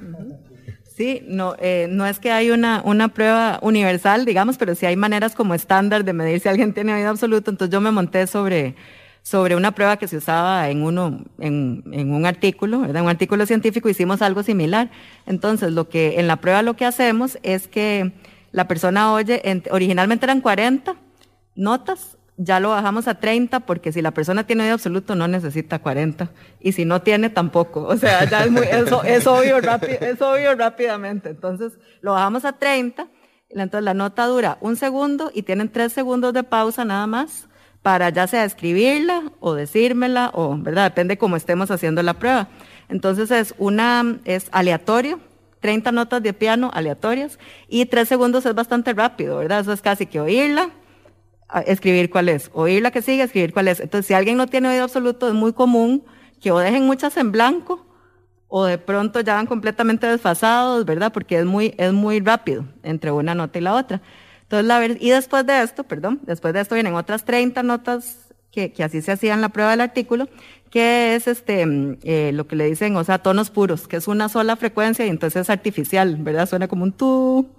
[0.94, 4.98] Sí, no, eh, no es que hay una, una prueba universal, digamos, pero sí hay
[4.98, 7.50] maneras como estándar de medir si alguien tiene oído absoluto.
[7.50, 8.76] Entonces yo me monté sobre,
[9.24, 13.04] sobre una prueba que se usaba en, uno, en, en un artículo, ¿verdad?
[13.04, 14.90] Un artículo científico, hicimos algo similar.
[15.28, 18.14] Entonces, lo que, en la prueba lo que hacemos es que
[18.52, 20.96] la persona oye, en- originalmente eran 40
[21.56, 25.80] notas, ya lo bajamos a 30 porque si la persona tiene oído absoluto no necesita
[25.80, 29.98] 40 y si no tiene tampoco, o sea, ya es, muy, eso, es, obvio, rápi-
[30.02, 33.08] es obvio rápidamente, entonces lo bajamos a 30,
[33.50, 37.48] y entonces la nota dura un segundo y tienen tres segundos de pausa nada más
[37.82, 40.86] para ya sea escribirla o decírmela o, ¿verdad?
[40.86, 42.48] Depende cómo estemos haciendo la prueba.
[42.90, 45.20] Entonces es una, es aleatorio,
[45.62, 49.62] 30 notas de piano aleatorias y tres segundos es bastante rápido, ¿verdad?
[49.62, 50.72] Eso es casi que oírla,
[51.66, 53.80] escribir cuál es, oír la que sigue, escribir cuál es.
[53.80, 56.04] Entonces, si alguien no tiene oído absoluto, es muy común
[56.42, 57.86] que o dejen muchas en blanco
[58.48, 61.14] o de pronto ya van completamente desfasados, ¿verdad?
[61.14, 64.02] Porque es muy, es muy rápido entre una nota y la otra.
[65.00, 68.18] Y después de esto, perdón, después de esto vienen otras 30 notas
[68.52, 70.28] que, así se hacían la prueba del artículo,
[70.70, 74.08] que es este, mm, eh, lo que le dicen, o sea, tonos puros, que es
[74.08, 76.50] una sola frecuencia y entonces es artificial, ¿verdad?
[76.50, 77.50] Suena como un tú,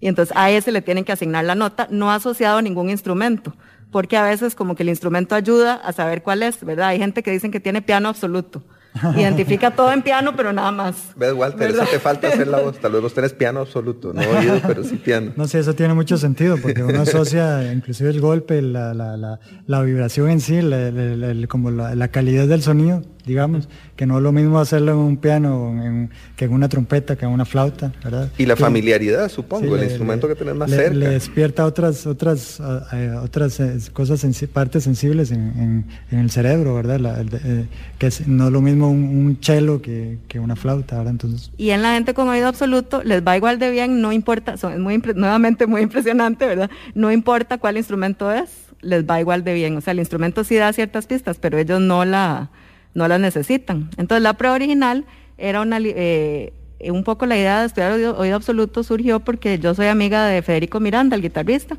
[0.00, 3.54] y entonces a ese le tienen que asignar la nota, no asociado a ningún instrumento,
[3.92, 6.88] porque a veces como que el instrumento ayuda a saber cuál es, ¿verdad?
[6.88, 8.62] Hay gente que dicen que tiene piano absoluto.
[9.16, 11.12] Identifica todo en piano, pero nada más.
[11.16, 11.68] ¿Ves, Walter?
[11.68, 11.82] ¿Verdad?
[11.84, 12.78] Eso te falta hacer la voz.
[12.80, 15.32] Tal vez vos tenés piano absoluto, no oído, pero sí piano.
[15.36, 19.38] No sé, eso tiene mucho sentido porque uno asocia inclusive el golpe, la, la, la,
[19.66, 23.68] la vibración en sí, la- la- la- la- como la, la calidad del sonido, digamos,
[23.96, 27.24] que no es lo mismo hacerlo en un piano en- que en una trompeta, que
[27.26, 28.30] en una flauta, ¿verdad?
[28.38, 30.94] Y la Que- familiaridad, supongo, Sí, el le- instrumento le- que tenés más le- cerca.
[30.94, 32.60] Le despierta otras, otras,
[32.92, 36.98] eh, otras eh, cosas, sensi- partes sensibles en, en- en el cerebro, ¿verdad?
[37.00, 37.66] La- el de- eh,
[37.98, 41.12] que es no es lo mismo un, un cello que, que una flauta, ¿verdad?
[41.12, 44.56] Entonces, Y en la gente con oído absoluto les va igual de bien, no importa,
[44.56, 46.70] son, es muy impre- nuevamente muy impresionante, ¿verdad?
[46.94, 48.50] No importa cuál instrumento es,
[48.82, 49.76] les va igual de bien.
[49.76, 52.50] O sea, el instrumento sí da ciertas pistas, pero ellos no la,
[52.94, 53.90] no las necesitan.
[53.96, 55.04] Entonces, la prueba original
[55.38, 56.52] era una, eh,
[56.90, 60.42] un poco la idea de estudiar oído, oído absoluto surgió porque yo soy amiga de
[60.42, 61.76] Federico Miranda, el guitarrista,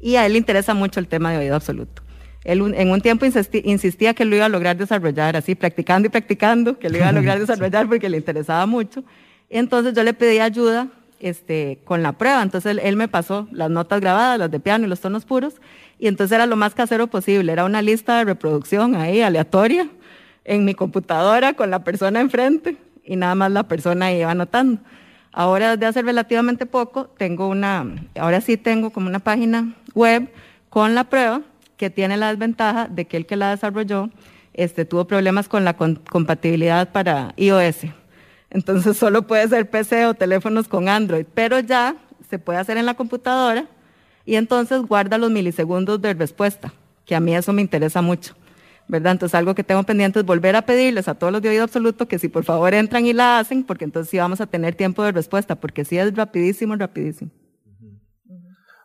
[0.00, 2.02] y a él le interesa mucho el tema de oído absoluto.
[2.44, 3.26] Él un- en un tiempo
[3.64, 7.12] insistía que lo iba a lograr desarrollar, así practicando y practicando, que lo iba a
[7.12, 9.02] lograr desarrollar porque le interesaba mucho.
[9.50, 10.88] Entonces yo le pedí ayuda
[11.18, 12.42] este, con la prueba.
[12.42, 15.54] Entonces él, él me pasó las notas grabadas, las de piano y los tonos puros,
[15.98, 17.50] y entonces era lo más casero posible.
[17.52, 19.88] Era una lista de reproducción ahí aleatoria
[20.46, 24.80] en mi computadora con la persona enfrente y nada más la persona iba anotando.
[25.32, 27.84] Ahora, desde hace relativamente poco, tengo una,
[28.18, 30.30] ahora sí tengo como una página web
[30.70, 31.42] con la prueba
[31.76, 34.08] que tiene la desventaja de que el que la desarrolló
[34.54, 37.80] este, tuvo problemas con la compatibilidad para iOS.
[38.48, 41.96] Entonces solo puede ser PC o teléfonos con Android, pero ya
[42.30, 43.66] se puede hacer en la computadora
[44.24, 46.72] y entonces guarda los milisegundos de respuesta,
[47.04, 48.34] que a mí eso me interesa mucho.
[48.88, 49.12] ¿Verdad?
[49.12, 52.06] Entonces algo que tengo pendiente es volver a pedirles a todos los de oído absoluto
[52.08, 55.02] que si por favor entran y la hacen, porque entonces sí vamos a tener tiempo
[55.02, 57.30] de respuesta, porque sí es rapidísimo, rapidísimo.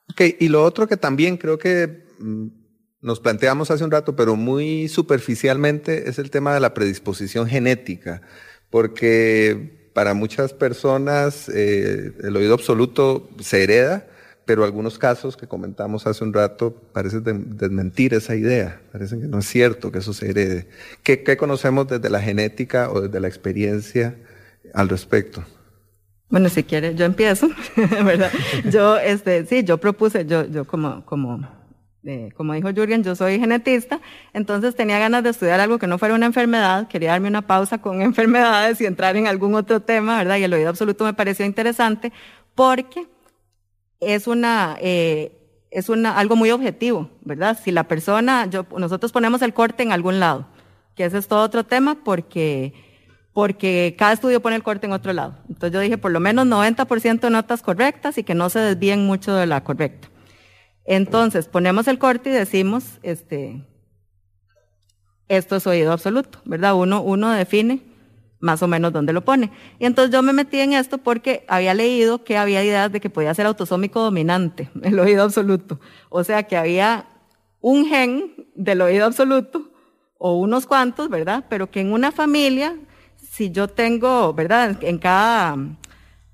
[0.10, 2.48] Ok, y lo otro que también creo que mm,
[3.02, 8.22] nos planteamos hace un rato, pero muy superficialmente, es el tema de la predisposición genética,
[8.70, 14.08] porque para muchas personas eh, el oído absoluto se hereda,
[14.52, 19.28] pero algunos casos que comentamos hace un rato parecen de- desmentir esa idea, parecen que
[19.28, 20.68] no es cierto que eso se herede.
[21.04, 24.18] ¿Qué, qué conocemos desde la genética o desde la experiencia
[24.74, 25.42] al respecto?
[26.28, 27.48] Bueno, si quiere, yo empiezo,
[28.04, 28.30] ¿verdad?
[28.70, 31.48] Yo, este, sí, yo propuse, yo, yo como, como,
[32.04, 34.02] eh, como dijo Jürgen, yo soy genetista,
[34.34, 37.78] entonces tenía ganas de estudiar algo que no fuera una enfermedad, quería darme una pausa
[37.78, 40.36] con enfermedades y entrar en algún otro tema, ¿verdad?
[40.40, 42.12] Y el oído absoluto me pareció interesante
[42.54, 43.08] porque
[44.02, 45.32] es una, eh,
[45.70, 47.58] es una, algo muy objetivo, ¿verdad?
[47.64, 50.48] Si la persona, nosotros ponemos el corte en algún lado,
[50.96, 52.74] que ese es todo otro tema porque,
[53.32, 55.38] porque cada estudio pone el corte en otro lado.
[55.48, 59.06] Entonces yo dije, por lo menos 90% de notas correctas y que no se desvíen
[59.06, 60.10] mucho de la correcta.
[60.84, 63.64] Entonces ponemos el corte y decimos, este,
[65.28, 66.74] esto es oído absoluto, ¿verdad?
[66.74, 67.91] Uno, uno define
[68.42, 69.52] más o menos dónde lo pone.
[69.80, 73.10] Y entonces yo me metí en esto porque había leído que había ideas de que
[73.10, 75.80] podía ser autosómico dominante, el oído absoluto.
[76.10, 77.06] O sea, que había
[77.62, 79.72] un gen del oído absoluto,
[80.24, 81.46] o unos cuantos, ¿verdad?
[81.50, 82.76] Pero que en una familia,
[83.18, 84.78] si yo tengo, ¿verdad?
[84.82, 85.58] En cada,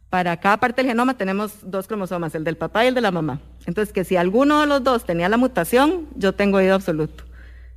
[0.10, 3.12] para cada parte del genoma tenemos dos cromosomas, el del papá y el de la
[3.12, 3.40] mamá.
[3.66, 7.24] Entonces, que si alguno de los dos tenía la mutación, yo tengo oído absoluto.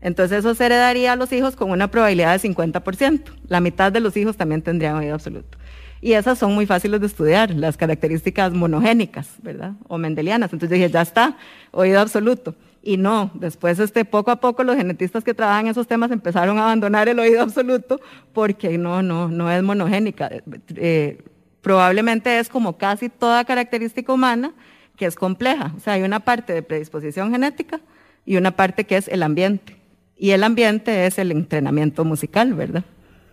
[0.01, 3.23] Entonces eso se heredaría a los hijos con una probabilidad de 50%.
[3.49, 5.59] La mitad de los hijos también tendrían oído absoluto.
[6.01, 9.75] Y esas son muy fáciles de estudiar, las características monogénicas, ¿verdad?
[9.87, 10.53] O mendelianas.
[10.53, 11.37] Entonces dije, ya está,
[11.73, 12.55] oído absoluto.
[12.83, 16.63] Y no, después este, poco a poco los genetistas que trabajan esos temas empezaron a
[16.63, 18.01] abandonar el oído absoluto
[18.33, 20.31] porque no, no, no es monogénica.
[20.77, 21.23] Eh,
[21.61, 24.55] probablemente es como casi toda característica humana
[24.97, 25.75] que es compleja.
[25.77, 27.81] O sea, hay una parte de predisposición genética
[28.25, 29.80] y una parte que es el ambiente.
[30.23, 32.85] Y el ambiente es el entrenamiento musical, ¿verdad?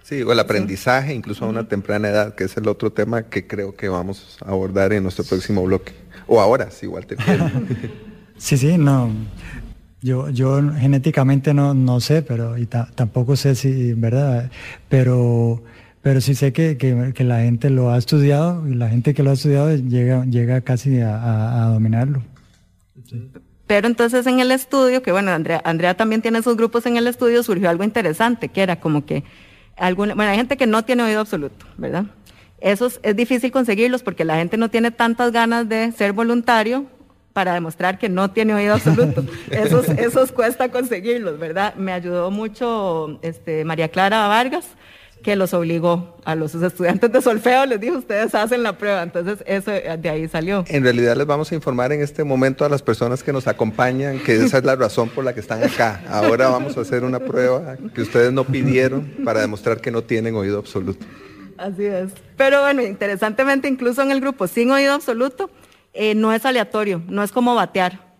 [0.03, 3.45] Sí, o el aprendizaje, incluso a una temprana edad, que es el otro tema que
[3.45, 5.91] creo que vamos a abordar en nuestro próximo bloque.
[6.27, 7.51] O ahora, si igual te quiero.
[8.37, 9.09] Sí, sí, no.
[10.01, 14.51] Yo, yo genéticamente no, no sé, pero y ta- tampoco sé si, ¿verdad?
[14.89, 15.63] Pero,
[16.03, 19.23] pero sí sé que, que- que la gente lo ha estudiado y la gente que
[19.23, 22.21] lo ha estudiado llega, llega casi a, a- a dominarlo.
[23.67, 27.05] Pero entonces en el estudio, que bueno, Andrea, Andrea también tiene sus grupos en el
[27.05, 29.23] estudio, surgió algo interesante, que era como que
[29.75, 32.05] alguna, bueno, hay gente que no tiene oído absoluto, ¿verdad?
[32.59, 36.85] Esos es difícil conseguirlos porque la gente no tiene tantas ganas de ser voluntario
[37.33, 39.23] para demostrar que no tiene oído absoluto.
[39.51, 41.75] Esos, esos cuesta conseguirlos, ¿verdad?
[41.75, 44.65] Me ayudó mucho este, María Clara Vargas,
[45.23, 49.03] que los obligó a los estudiantes de solfeo, les dijo, ustedes hacen la prueba.
[49.03, 50.63] Entonces, eso eh, de ahí salió.
[50.67, 54.19] En realidad les vamos a informar en este momento a las personas que nos acompañan
[54.19, 56.01] que esa es la razón por la que están acá.
[56.09, 60.35] Ahora vamos a hacer una prueba que ustedes no pidieron para demostrar que no tienen
[60.35, 61.05] oído absoluto.
[61.57, 62.11] Así es.
[62.35, 65.49] Pero bueno, interesantemente, incluso en el grupo sin oído absoluto,
[65.93, 68.15] eh, no es aleatorio, no es como batear.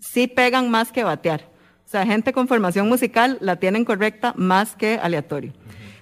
[0.00, 1.50] Sí pegan más que batear.
[1.84, 5.52] O sea, gente con formación musical la tienen correcta más que aleatorio.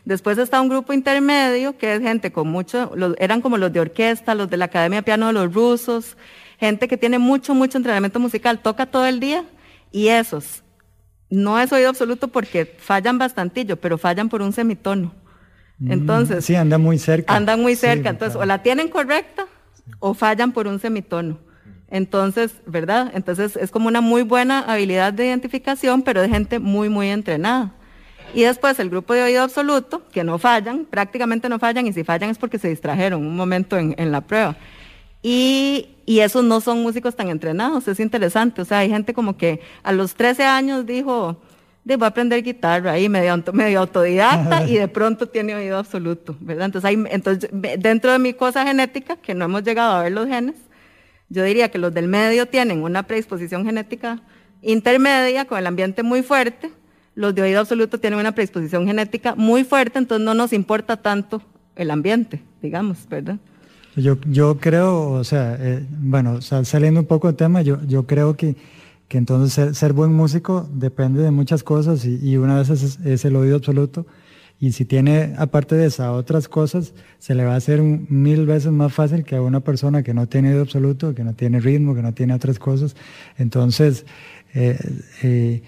[0.05, 3.81] Después está un grupo intermedio que es gente con mucho, los- eran como los de
[3.81, 6.17] orquesta, los de la Academia de Piano de los rusos,
[6.61, 9.45] gente que tiene mucho, mucho entrenamiento musical, toca todo el día
[9.91, 10.63] y esos
[11.31, 15.13] no es oído absoluto porque fallan bastantillo, pero fallan por un semitono.
[15.89, 17.35] Entonces, Sí, anda muy cerca.
[17.35, 18.11] andan muy Sí, cerca.
[18.11, 18.45] Entonces, claro.
[18.45, 19.47] o la tienen correcta
[19.99, 21.39] o fallan por un semitono.
[21.89, 23.11] Entonces, ¿verdad?
[23.15, 27.73] Entonces es como una muy buena habilidad de identificación, pero de gente muy, muy entrenada.
[28.35, 32.05] Y después el grupo de oído absoluto, que no fallan, prácticamente no fallan, y si
[32.05, 34.57] fallan es porque se distrajeron un momento en, en la prueba.
[35.23, 38.61] Y, y esos no son músicos tan entrenados, es interesante.
[38.61, 41.41] O sea, hay gente como que a los 13 años dijo,
[41.93, 46.67] va a aprender guitarra ahí medio, medio autodidacta y de pronto tiene oído absoluto, ¿verdad?
[46.67, 50.27] Entonces, hay, entonces, dentro de mi cosa genética, que no hemos llegado a ver los
[50.27, 50.57] genes,
[51.29, 54.23] yo diría que los del medio tienen una predisposición genética
[54.63, 56.71] intermedia con el ambiente muy fuerte,
[57.15, 61.43] los de oído absoluto tienen una predisposición genética muy fuerte, entonces no nos importa tanto
[61.77, 63.39] el ambiente, digamos, ¿verdad?
[63.97, 68.37] Yo, yo creo, o sea, eh, bueno, saliendo un poco del tema, yo, yo creo
[68.37, 68.57] que
[69.09, 73.37] que entonces ser, buen músico depende de muchas cosas y, una de esas es, el
[73.37, 74.07] oído absoluto.
[74.61, 78.73] Y si tiene, aparte de esas otras cosas, se le va a hacer mil veces
[78.73, 81.95] más fácil que a una persona que no tiene oído absoluto, que no tiene ritmo,
[81.95, 82.97] que no tiene otras cosas.
[83.37, 84.07] Entonces,
[84.55, 84.79] eh,
[85.23, 85.63] eh,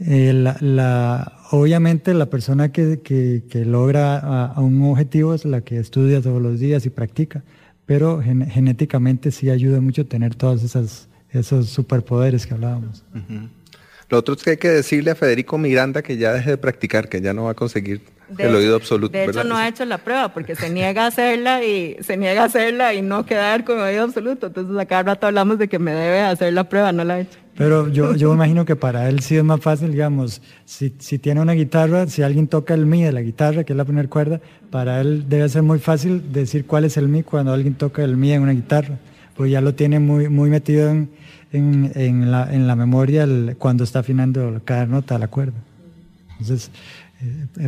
[0.00, 6.20] eh, la, obviamente la persona que, que, logra a, un objetivo es la que estudia
[6.20, 7.44] todos los días y practica,
[7.86, 13.04] pero genéticamente sí ayuda mucho tener todas esas esos superpoderes que hablábamos.
[14.14, 17.08] Lo otro es que hay que decirle a Federico Miranda que ya deje de practicar,
[17.08, 18.00] que ya no va a conseguir
[18.38, 19.10] el oído absoluto.
[19.12, 22.42] De hecho, no ha hecho la prueba porque se niega a hacerla y se niega
[22.42, 24.46] a hacerla y no quedar con oído absoluto.
[24.46, 27.20] Entonces, a cada rato hablamos de que me debe hacer la prueba, no la ha
[27.22, 27.36] hecho.
[27.56, 31.40] Pero yo, yo imagino que para él sí es más fácil, digamos, si, si tiene
[31.40, 34.40] una guitarra, si alguien toca el mi de la guitarra, que es la primera cuerda,
[34.70, 38.16] para él debe ser muy fácil decir cuál es el mi cuando alguien toca el
[38.16, 38.96] mi en una guitarra,
[39.36, 41.10] pues ya lo tiene muy, muy metido en,
[41.52, 43.26] en, la, en la memoria
[43.58, 45.58] cuando está afinando cada nota la cuerda.
[46.32, 46.70] Entonces,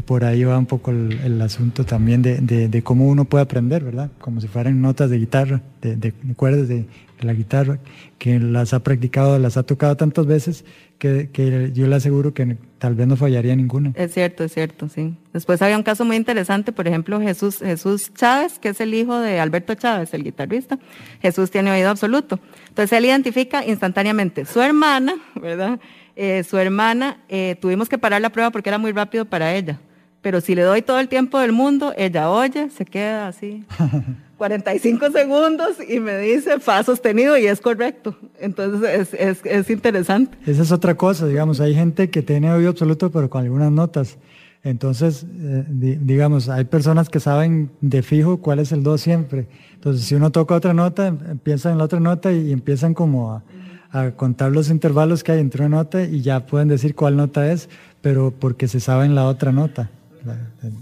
[0.04, 4.10] por ahí va un poco el, asunto también de, de, cómo uno puede aprender, ¿verdad?
[4.18, 6.86] Como si fueran notas de guitarra, de, de cuerdas de,
[7.20, 7.78] la guitarra,
[8.18, 10.64] que las ha practicado, las ha tocado tantas veces
[10.98, 13.92] que, que, yo le aseguro que tal vez no fallaría ninguna.
[13.94, 15.14] Es cierto, es cierto, sí.
[15.32, 19.18] Después había un caso muy interesante, por ejemplo, Jesús, Jesús Chávez, que es el hijo
[19.18, 20.78] de Alberto Chávez, el guitarrista.
[21.20, 22.38] Jesús tiene oído absoluto.
[22.68, 25.80] Entonces él identifica instantáneamente su hermana, ¿verdad?
[26.16, 29.78] Eh, su hermana, eh, tuvimos que parar la prueba porque era muy rápido para ella.
[30.22, 33.64] Pero si le doy todo el tiempo del mundo, ella oye, se queda así.
[34.38, 38.16] 45 segundos y me dice fa sostenido y es correcto.
[38.38, 40.36] Entonces es, es, es, interesante.
[40.46, 44.18] Esa es otra cosa, digamos, hay gente que tiene oído absoluto pero con algunas notas.
[44.62, 49.46] Entonces, eh, digamos, hay personas que saben de fijo cuál es el do siempre.
[49.74, 53.44] Entonces, si uno toca otra nota, empiezan en la otra nota y empiezan como a,
[53.90, 57.50] a contar los intervalos que hay entre una nota y ya pueden decir cuál nota
[57.50, 57.68] es,
[58.00, 59.90] pero porque se sabe en la otra nota.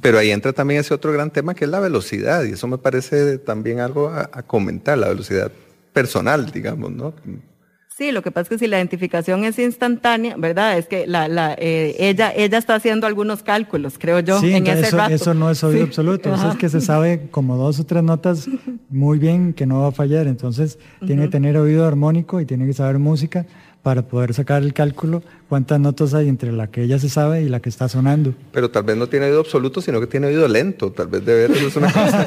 [0.00, 2.78] Pero ahí entra también ese otro gran tema que es la velocidad, y eso me
[2.78, 5.52] parece también algo a, comentar, la velocidad
[5.92, 7.14] personal, digamos, ¿no?
[7.96, 10.76] Sí, lo que pasa es que si la identificación es instantánea, ¿verdad?
[10.76, 14.88] Es que la, la, eh, ella, ella está haciendo algunos cálculos, creo yo, en ese
[14.88, 15.14] eso, rato.
[15.14, 18.48] eso no es oído absoluto, eso es que se sabe como dos o tres notas
[18.90, 22.66] muy bien que no va a fallar, entonces tiene que tener oído armónico y tiene
[22.66, 23.46] que saber música
[23.84, 27.50] para poder sacar el cálculo cuántas notas hay entre la que ella se sabe y
[27.50, 28.34] la que está sonando.
[28.50, 31.34] Pero tal vez no tiene oído absoluto, sino que tiene oído lento, tal vez de
[31.34, 32.26] ver eso es una cosa.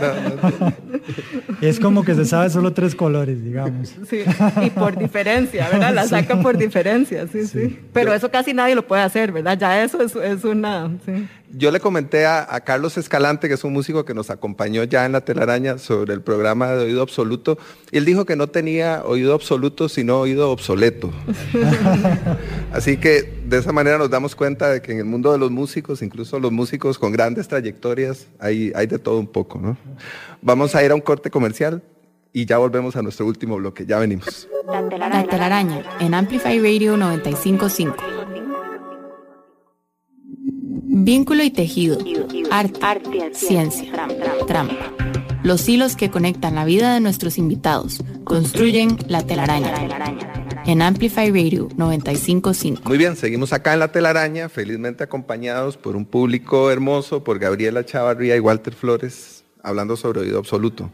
[1.61, 3.95] es como que se sabe solo tres colores, digamos.
[4.07, 4.19] Sí,
[4.63, 5.93] y por diferencia, ¿verdad?
[5.93, 7.79] La saca por diferencia, sí, sí.
[7.91, 9.57] Pero eso casi nadie lo puede hacer, ¿verdad?
[9.57, 10.91] Ya eso es, es una...
[11.05, 11.27] Sí.
[11.51, 15.13] Yo le comenté a, Carlos Escalante, que es un músico que nos acompañó ya en
[15.13, 17.57] la telaraña sobre el programa de oído absoluto,
[17.91, 21.11] y él dijo que no tenía oído absoluto, sino oído obsoleto.
[22.73, 25.49] Así que de esa manera nos damos cuenta de que en el mundo de los
[25.49, 29.59] músicos, incluso los músicos con grandes trayectorias, hay, hay de todo un poco.
[29.59, 29.77] ¿no?
[30.41, 31.81] Vamos a ir a un corte comercial
[32.33, 33.85] y ya volvemos a nuestro último bloque.
[33.85, 34.47] Ya venimos.
[34.67, 38.16] La telaraña en Amplify Radio 955.
[41.07, 41.99] Vínculo y tejido,
[42.51, 43.89] arte, ciencia,
[44.45, 44.93] trampa.
[45.41, 49.73] Los hilos que conectan la vida de nuestros invitados construyen la telaraña.
[50.65, 52.81] En Amplify Radio 955.
[52.89, 57.85] Muy bien, seguimos acá en la telaraña, felizmente acompañados por un público hermoso, por Gabriela
[57.85, 60.91] Chavarría y Walter Flores, hablando sobre oído absoluto.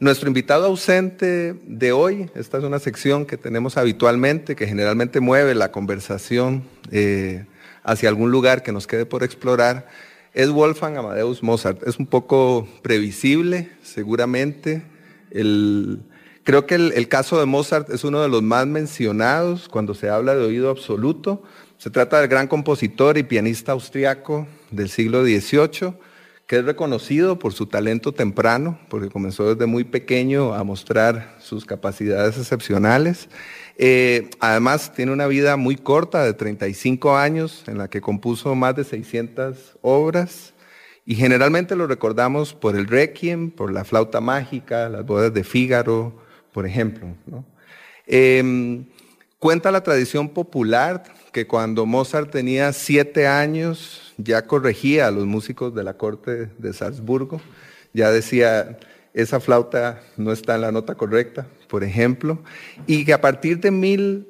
[0.00, 5.54] Nuestro invitado ausente de hoy, esta es una sección que tenemos habitualmente, que generalmente mueve
[5.54, 6.62] la conversación.
[6.90, 7.44] Eh,
[7.82, 9.88] hacia algún lugar que nos quede por explorar,
[10.34, 11.86] es Wolfgang Amadeus Mozart.
[11.86, 14.82] Es un poco previsible, seguramente.
[15.30, 20.34] creo que el, caso de Mozart es uno de los más mencionados cuando se habla
[20.34, 21.42] de oído absoluto.
[21.76, 25.94] Se trata del gran compositor y pianista austriaco del siglo XVIII,
[26.46, 31.64] que es reconocido por su talento temprano, porque comenzó desde muy pequeño a mostrar sus
[31.64, 33.28] capacidades excepcionales
[33.78, 38.76] eh, además, tiene una vida muy corta, de 35 años, en la que compuso más
[38.76, 40.54] de 600 obras.
[41.04, 46.22] Y generalmente lo recordamos por el Requiem, por la flauta mágica, las bodas de Fígaro,
[46.52, 47.08] por ejemplo.
[48.06, 48.86] Em,
[49.42, 51.02] Cuenta la tradición popular
[51.32, 56.72] que cuando Mozart tenía siete años ya corregía a los músicos de la corte de
[56.72, 57.40] Salzburgo,
[57.92, 58.78] ya decía,
[59.14, 62.38] esa flauta no está en la nota correcta, por ejemplo,
[62.86, 64.28] y que a partir de, mil,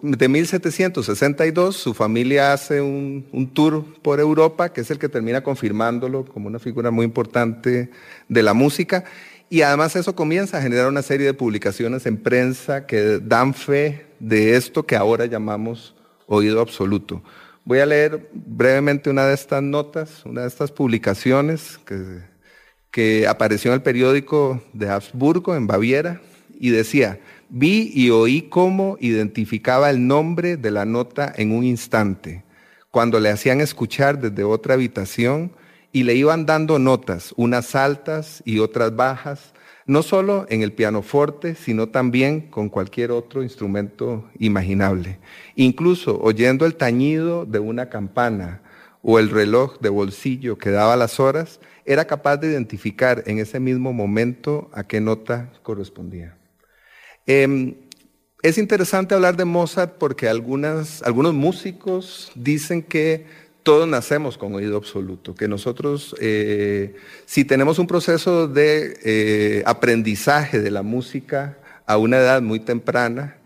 [0.00, 5.42] de 1762 su familia hace un, un, tour por Europa, que es el que termina
[5.42, 7.90] confirmándolo como una figura muy importante
[8.28, 9.04] de la música,
[9.50, 14.06] y además eso comienza a generar una serie de publicaciones en prensa que dan fe
[14.18, 15.94] de esto que ahora llamamos
[16.26, 17.22] oído absoluto.
[17.64, 22.31] Voy a leer brevemente una de estas notas, una de estas publicaciones que
[22.92, 26.20] que apareció en el periódico de Habsburgo, en Baviera,
[26.60, 27.18] y decía,
[27.48, 32.44] vi y oí cómo identificaba el nombre de la nota en un instante,
[32.90, 35.52] cuando le hacían escuchar desde otra habitación
[35.90, 39.54] y le iban dando notas, unas altas y otras bajas,
[39.86, 45.18] no solo en el pianoforte, sino también con cualquier otro instrumento imaginable,
[45.56, 48.60] incluso oyendo el tañido de una campana
[49.02, 53.60] o el reloj de bolsillo que daba las horas, era capaz de identificar en ese
[53.60, 56.36] mismo momento a qué nota correspondía.
[57.26, 57.76] Eh,
[58.42, 63.24] es interesante hablar de Mozart porque algunas, algunos músicos dicen que
[63.62, 70.60] todos nacemos con oído absoluto, que nosotros, eh, si tenemos un proceso de eh, aprendizaje
[70.60, 71.56] de la música
[71.86, 73.36] a una edad muy temprana,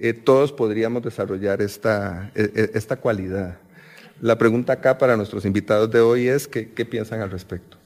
[0.00, 3.58] eh, todos podríamos desarrollar esta, e, e, esta cualidad.
[4.20, 7.79] La pregunta acá para nuestros invitados de hoy es, ¿qué, qué piensan al respecto?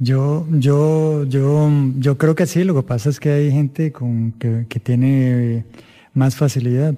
[0.00, 4.32] Yo, yo, yo, yo creo que sí, lo que pasa es que hay gente con,
[4.32, 5.64] que, que tiene
[6.14, 6.94] más facilidad.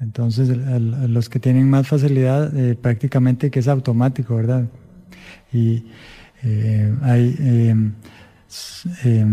[0.00, 4.66] Entonces, los que tienen más facilidad, eh, prácticamente que es automático, ¿verdad?
[5.52, 5.84] Y
[6.42, 9.26] eh, hay, eh,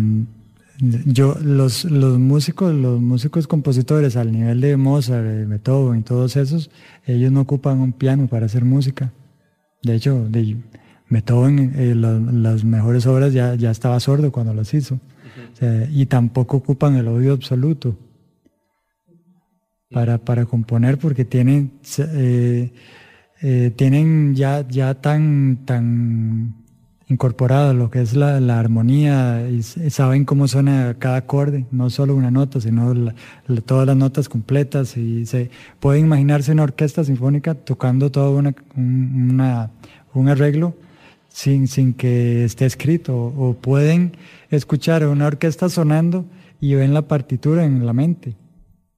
[1.05, 6.69] yo, los, los músicos, los músicos compositores al nivel de Mozart, Beethoven y todos esos,
[7.05, 9.11] ellos no ocupan un piano para hacer música.
[9.81, 10.57] De hecho, de,
[11.09, 14.95] Beethoven, eh, la, las mejores obras ya, ya estaba sordo cuando las hizo.
[14.95, 15.53] Uh -huh.
[15.53, 17.97] o sea, y tampoco ocupan el oído absoluto
[19.91, 22.71] para, para componer porque tienen, eh,
[23.41, 26.55] eh, tienen ya, ya tan, tan
[27.07, 31.89] incorporado lo que es la, la armonía y, y, saben cómo suena cada acorde, no
[31.89, 33.15] solo una nota, sino la,
[33.47, 35.49] la, todas las notas completas y se
[35.79, 39.71] pueden imaginarse una orquesta sinfónica tocando todo una, un, una,
[40.13, 40.75] un arreglo
[41.29, 44.17] sin, sin que esté escrito, o pueden
[44.49, 46.25] escuchar una orquesta sonando
[46.59, 48.35] y ven la partitura en la mente,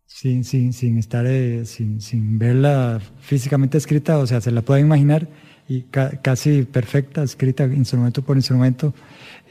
[0.07, 4.85] sin, sin, sin estar, eh, sin, sin verla físicamente escrita, o sea, se la pueden
[4.85, 5.27] imaginar
[5.67, 8.93] y ca casi perfecta, escrita instrumento por instrumento,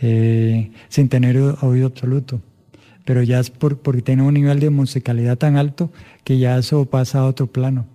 [0.01, 2.41] eh, sin tener oído absoluto.
[3.05, 5.91] Pero ya es por, porque tiene un nivel de musicalidad tan alto
[6.24, 7.87] que ya eso pasa a otro plano,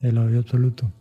[0.00, 0.92] el oído absoluto.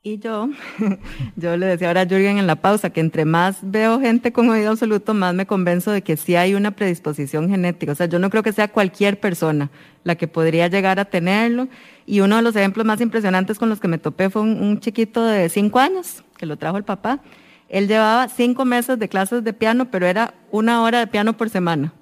[0.00, 0.48] Y yo,
[1.36, 4.48] yo le decía ahora a Jürgen en la pausa que entre más veo gente con
[4.48, 7.92] oído absoluto, más me convenzo de que sí hay una predisposición genética.
[7.92, 9.70] O sea, yo no creo que sea cualquier persona
[10.04, 11.66] la que podría llegar a tenerlo.
[12.06, 14.78] Y uno de los ejemplos más impresionantes con los que me topé fue un, un
[14.78, 17.20] chiquito de cinco años, que lo trajo el papá.
[17.68, 21.50] Él llevaba cinco meses de clases de piano, pero era una hora de piano por
[21.50, 21.92] semana.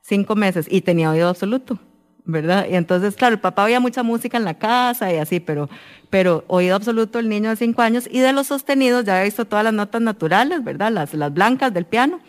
[0.00, 0.68] Cinco meses.
[0.70, 1.80] Y tenía oído absoluto.
[2.26, 2.66] ¿Verdad?
[2.68, 5.70] Y entonces, claro, el papá oía mucha música en la casa y así, pero,
[6.10, 9.44] pero oído absoluto el niño de cinco años y de los sostenidos ya había visto
[9.46, 10.90] todas las notas naturales, ¿verdad?
[10.92, 12.20] Las, las blancas del piano.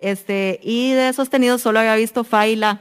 [0.00, 2.80] Este, y de sostenidos solo había visto fa y la.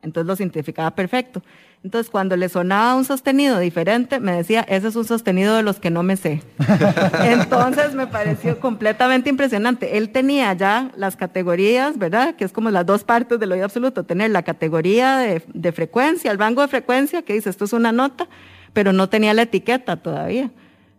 [0.00, 1.42] Entonces lo identificaba perfecto.
[1.84, 5.78] Entonces, cuando le sonaba un sostenido diferente, me decía, ese es un sostenido de los
[5.78, 6.42] que no me sé.
[7.24, 9.96] Entonces, me pareció completamente impresionante.
[9.96, 12.34] Él tenía ya las categorías, ¿verdad?
[12.34, 14.04] Que es como las dos partes del oído absoluto.
[14.04, 17.92] Tener la categoría de, de frecuencia, el rango de frecuencia, que dice, esto es una
[17.92, 18.28] nota,
[18.72, 20.50] pero no tenía la etiqueta todavía.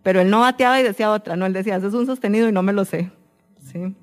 [0.02, 2.52] Pero él no bateaba y decía otra, no, él decía, ese es un sostenido y
[2.52, 3.10] no me lo sé.
[3.70, 3.94] Sí.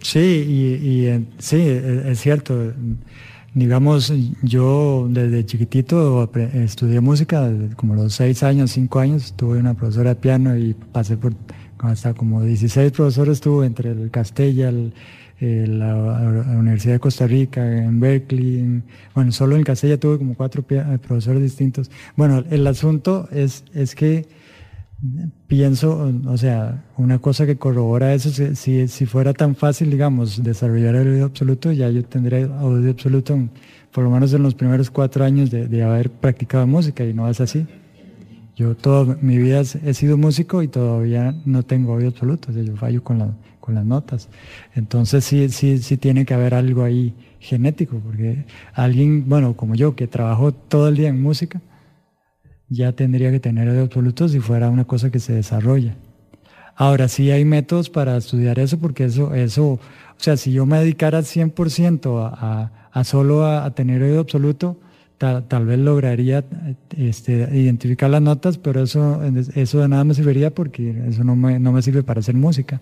[0.00, 2.72] Sí, y, y sí, es cierto
[3.58, 10.10] digamos, yo desde chiquitito estudié música, como los seis años, cinco años, tuve una profesora
[10.10, 11.34] de piano y pasé por
[11.78, 14.92] hasta como 16 profesores tuve entre el Castella, el,
[15.40, 15.94] la,
[16.58, 18.84] Universidad de Costa Rica, en Berkeley, en,
[19.14, 21.90] bueno, solo en Castella tuve como cuatro profesores distintos.
[22.16, 24.26] Bueno, el asunto es, es que
[25.46, 30.96] pienso, o sea, una cosa que corrobora eso, si, si fuera tan fácil, digamos, desarrollar
[30.96, 33.38] el oído absoluto, ya yo tendría oído absoluto
[33.92, 37.28] por lo menos en los primeros cuatro años de, de haber practicado música y no
[37.28, 37.66] es así.
[38.56, 42.62] Yo toda mi vida he sido músico y todavía no tengo oído absoluto, o sea,
[42.62, 44.28] yo fallo con, la, con las notas.
[44.74, 49.94] Entonces sí, sí, sí tiene que haber algo ahí genético, porque alguien, bueno, como yo,
[49.94, 51.60] que trabajo todo el día en música,
[52.68, 55.96] ya tendría que tener oído absoluto si fuera una cosa que se desarrolla.
[56.76, 59.80] Ahora sí hay métodos para estudiar eso, porque eso, eso, o
[60.16, 64.76] sea, si yo me dedicara 100% a, a, a solo a, tener oído absoluto,
[65.18, 66.44] tal, tal vez lograría
[66.96, 69.20] este, identificar las notas, pero eso,
[69.54, 72.80] eso de nada me serviría porque eso no me, no me sirve para hacer música.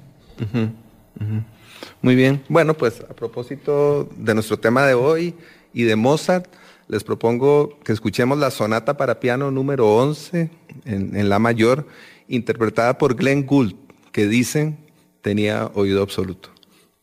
[2.03, 2.43] Muy bien.
[2.49, 5.35] Bueno, pues a propósito de nuestro tema de hoy
[5.73, 6.47] y de Mozart,
[6.89, 10.51] les propongo que escuchemos la sonata para piano número 11
[10.85, 11.87] en, en la mayor,
[12.29, 13.75] interpretada por Glenn Gould,
[14.13, 14.79] que dicen
[15.21, 16.51] tenía oído absoluto.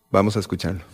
[0.09, 0.92] Vamos a escucharlo.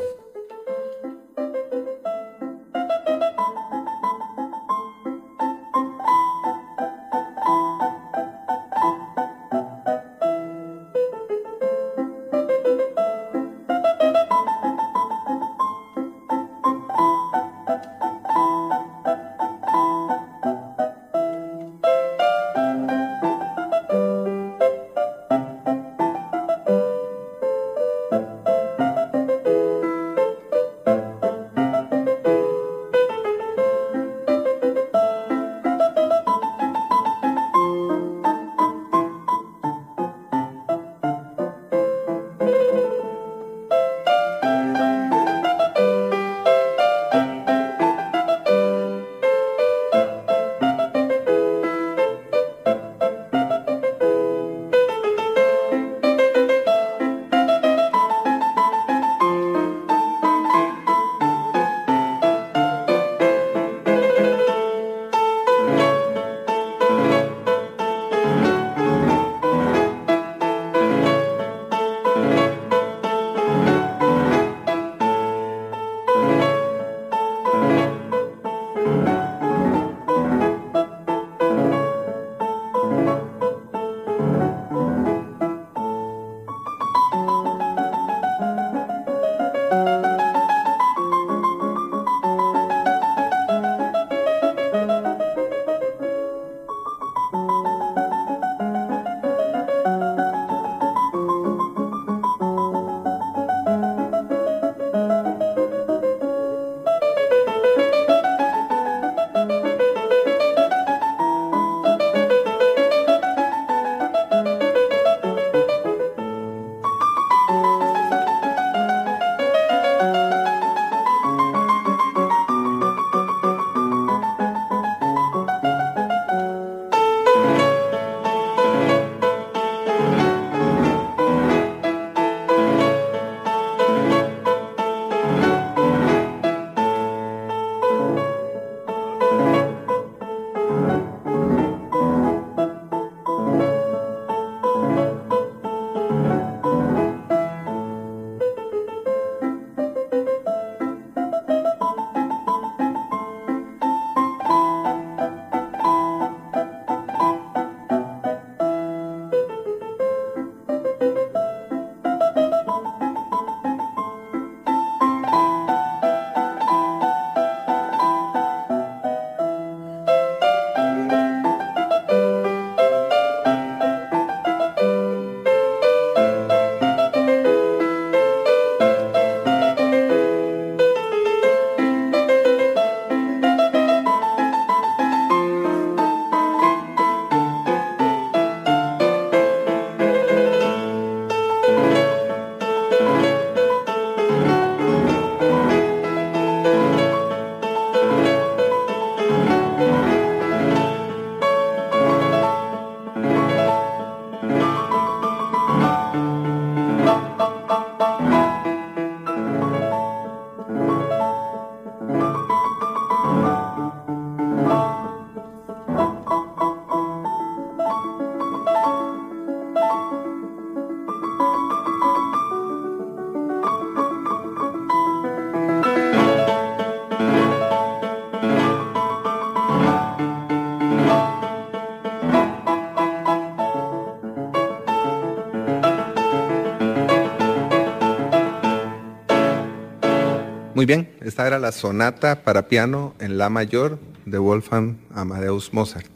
[241.29, 246.07] Esta era la sonata para piano en la mayor de Wolfgang Amadeus Mozart.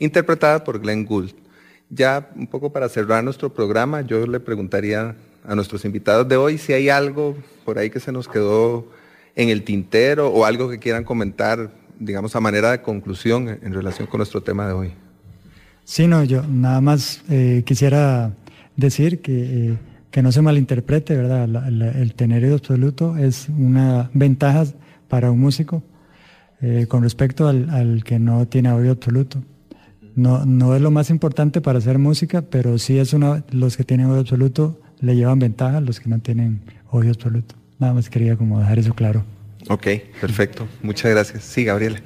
[0.00, 1.32] interpretada por Glenn Gould.
[1.90, 6.58] Ya un poco para cerrar nuestro programa, yo le preguntaría a nuestros invitados de hoy
[6.58, 8.86] si hay algo por ahí que se nos quedó
[9.34, 14.06] en el tintero o algo que quieran comentar, digamos, a manera de conclusión en relación
[14.08, 14.92] con nuestro tema de hoy.
[15.84, 18.32] Sí, no, yo nada más eh, quisiera
[18.76, 19.78] decir que, eh,
[20.10, 21.46] que no se malinterprete, ¿verdad?
[21.48, 24.64] La- la- el tener oído absoluto es una ventaja
[25.08, 25.82] para un músico
[26.60, 29.42] eh, con respecto al, al que no tiene oído absoluto.
[30.16, 33.84] No, no es lo más importante para hacer música, pero sí es una, los que
[33.84, 37.54] tienen oído absoluto le llevan ventaja a los que no tienen oído absoluto.
[37.78, 39.24] Nada más quería como dejar eso claro.
[39.68, 39.86] Ok,
[40.20, 40.66] perfecto.
[40.82, 41.44] Muchas gracias.
[41.44, 42.00] Sí, Gabriela.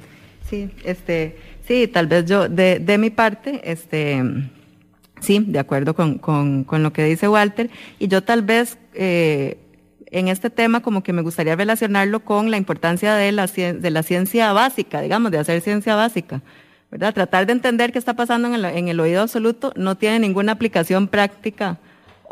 [0.47, 1.37] Sí, este,
[1.67, 4.21] sí, tal vez yo, de, de mi parte, este,
[5.23, 7.69] sí, de acuerdo con, con, con lo que dice Walter,
[7.99, 9.57] y yo tal vez eh,
[10.11, 14.03] en este tema como que me gustaría relacionarlo con la importancia de la, de la
[14.03, 16.41] ciencia básica, digamos, de hacer ciencia básica.
[16.91, 17.13] ¿verdad?
[17.13, 20.51] Tratar de entender qué está pasando en el, en el oído absoluto no tiene ninguna
[20.51, 21.79] aplicación práctica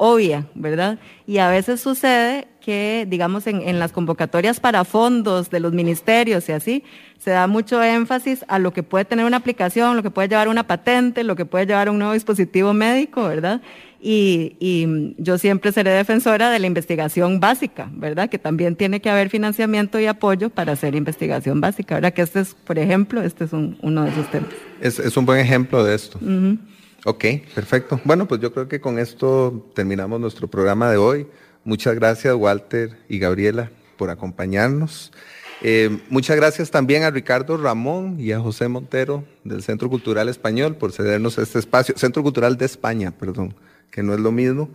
[0.03, 0.97] obvia, ¿verdad?
[1.27, 6.49] Y a veces sucede que, digamos, en, en las convocatorias para fondos de los ministerios
[6.49, 6.83] y así,
[7.19, 10.47] se da mucho énfasis a lo que puede tener una aplicación, lo que puede llevar
[10.47, 13.61] una patente, lo que puede llevar un nuevo dispositivo médico, ¿verdad?
[14.01, 18.27] Y, y yo siempre seré defensora de la investigación básica, ¿verdad?
[18.27, 22.13] Que también tiene que haber financiamiento y apoyo para hacer investigación básica, ¿verdad?
[22.13, 24.49] Que este es, por ejemplo, este es un- uno de esos temas.
[24.81, 26.17] Es, es un buen ejemplo de esto.
[26.19, 26.57] Ujú.
[27.05, 27.25] Ok,
[27.55, 27.99] perfecto.
[28.03, 31.27] Bueno, pues yo creo que con esto terminamos nuestro programa de hoy.
[31.63, 35.11] Muchas gracias, Walter y Gabriela, por acompañarnos.
[35.63, 40.75] Eh, muchas gracias también a Ricardo Ramón y a José Montero del Centro Cultural Español
[40.75, 41.95] por cedernos este espacio.
[41.97, 43.55] Centro Cultural de España, perdón,
[43.89, 44.69] que no es lo mismo.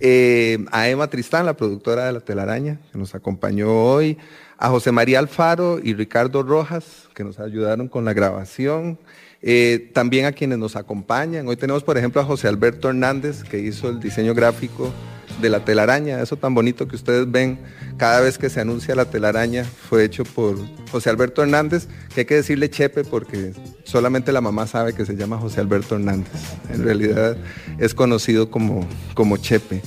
[0.00, 4.18] Eh, a Emma Tristán, la productora de La Telaraña, que nos acompañó hoy.
[4.58, 8.98] A José María Alfaro y Ricardo Rojas, que nos ayudaron con la grabación.
[9.40, 11.46] Eh, también a quienes nos acompañan.
[11.46, 14.92] Hoy tenemos, por ejemplo, a José Alberto Hernández, que hizo el diseño gráfico
[15.40, 16.20] de la telaraña.
[16.20, 17.58] Eso tan bonito que ustedes ven
[17.96, 20.56] cada vez que se anuncia la telaraña fue hecho por
[20.90, 23.52] José Alberto Hernández, que hay que decirle Chepe porque
[23.84, 26.32] solamente la mamá sabe que se llama José Alberto Hernández.
[26.72, 27.36] En realidad
[27.78, 29.82] es conocido como, como Chepe.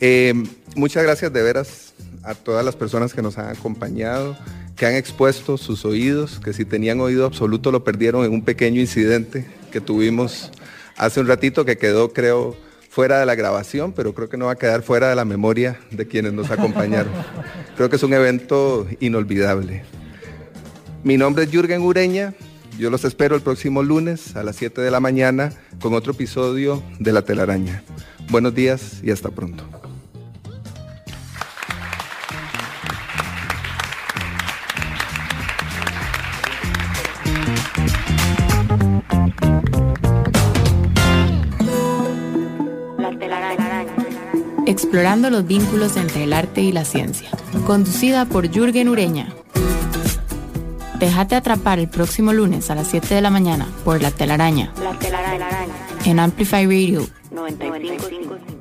[0.00, 0.34] Eh,
[0.74, 4.36] muchas gracias de veras a todas las personas que nos han acompañado,
[4.76, 8.80] que han expuesto sus oídos, que si tenían oído absoluto lo perdieron en un pequeño
[8.80, 10.50] incidente que tuvimos
[10.96, 12.56] hace un ratito que quedó, creo,
[12.90, 15.78] fuera de la grabación, pero creo que no va a quedar fuera de la memoria
[15.90, 17.12] de quienes nos acompañaron.
[17.76, 19.84] creo que es un evento inolvidable.
[21.04, 22.34] Mi nombre es Jürgen Ureña.
[22.78, 26.82] Yo los espero el próximo lunes a las 7 de la mañana con otro episodio
[26.98, 27.82] de La Telaraña.
[28.30, 29.85] Buenos días y hasta pronto.
[44.66, 47.28] Explorando los vínculos entre el arte y la ciencia.
[47.66, 49.28] Conducida por Jürgen Ureña.
[50.98, 54.98] Déjate atrapar el próximo lunes a las 7 de la mañana por La Telaraña La
[54.98, 55.46] telaraña.
[56.04, 58.55] en Amplify Radio 95.5.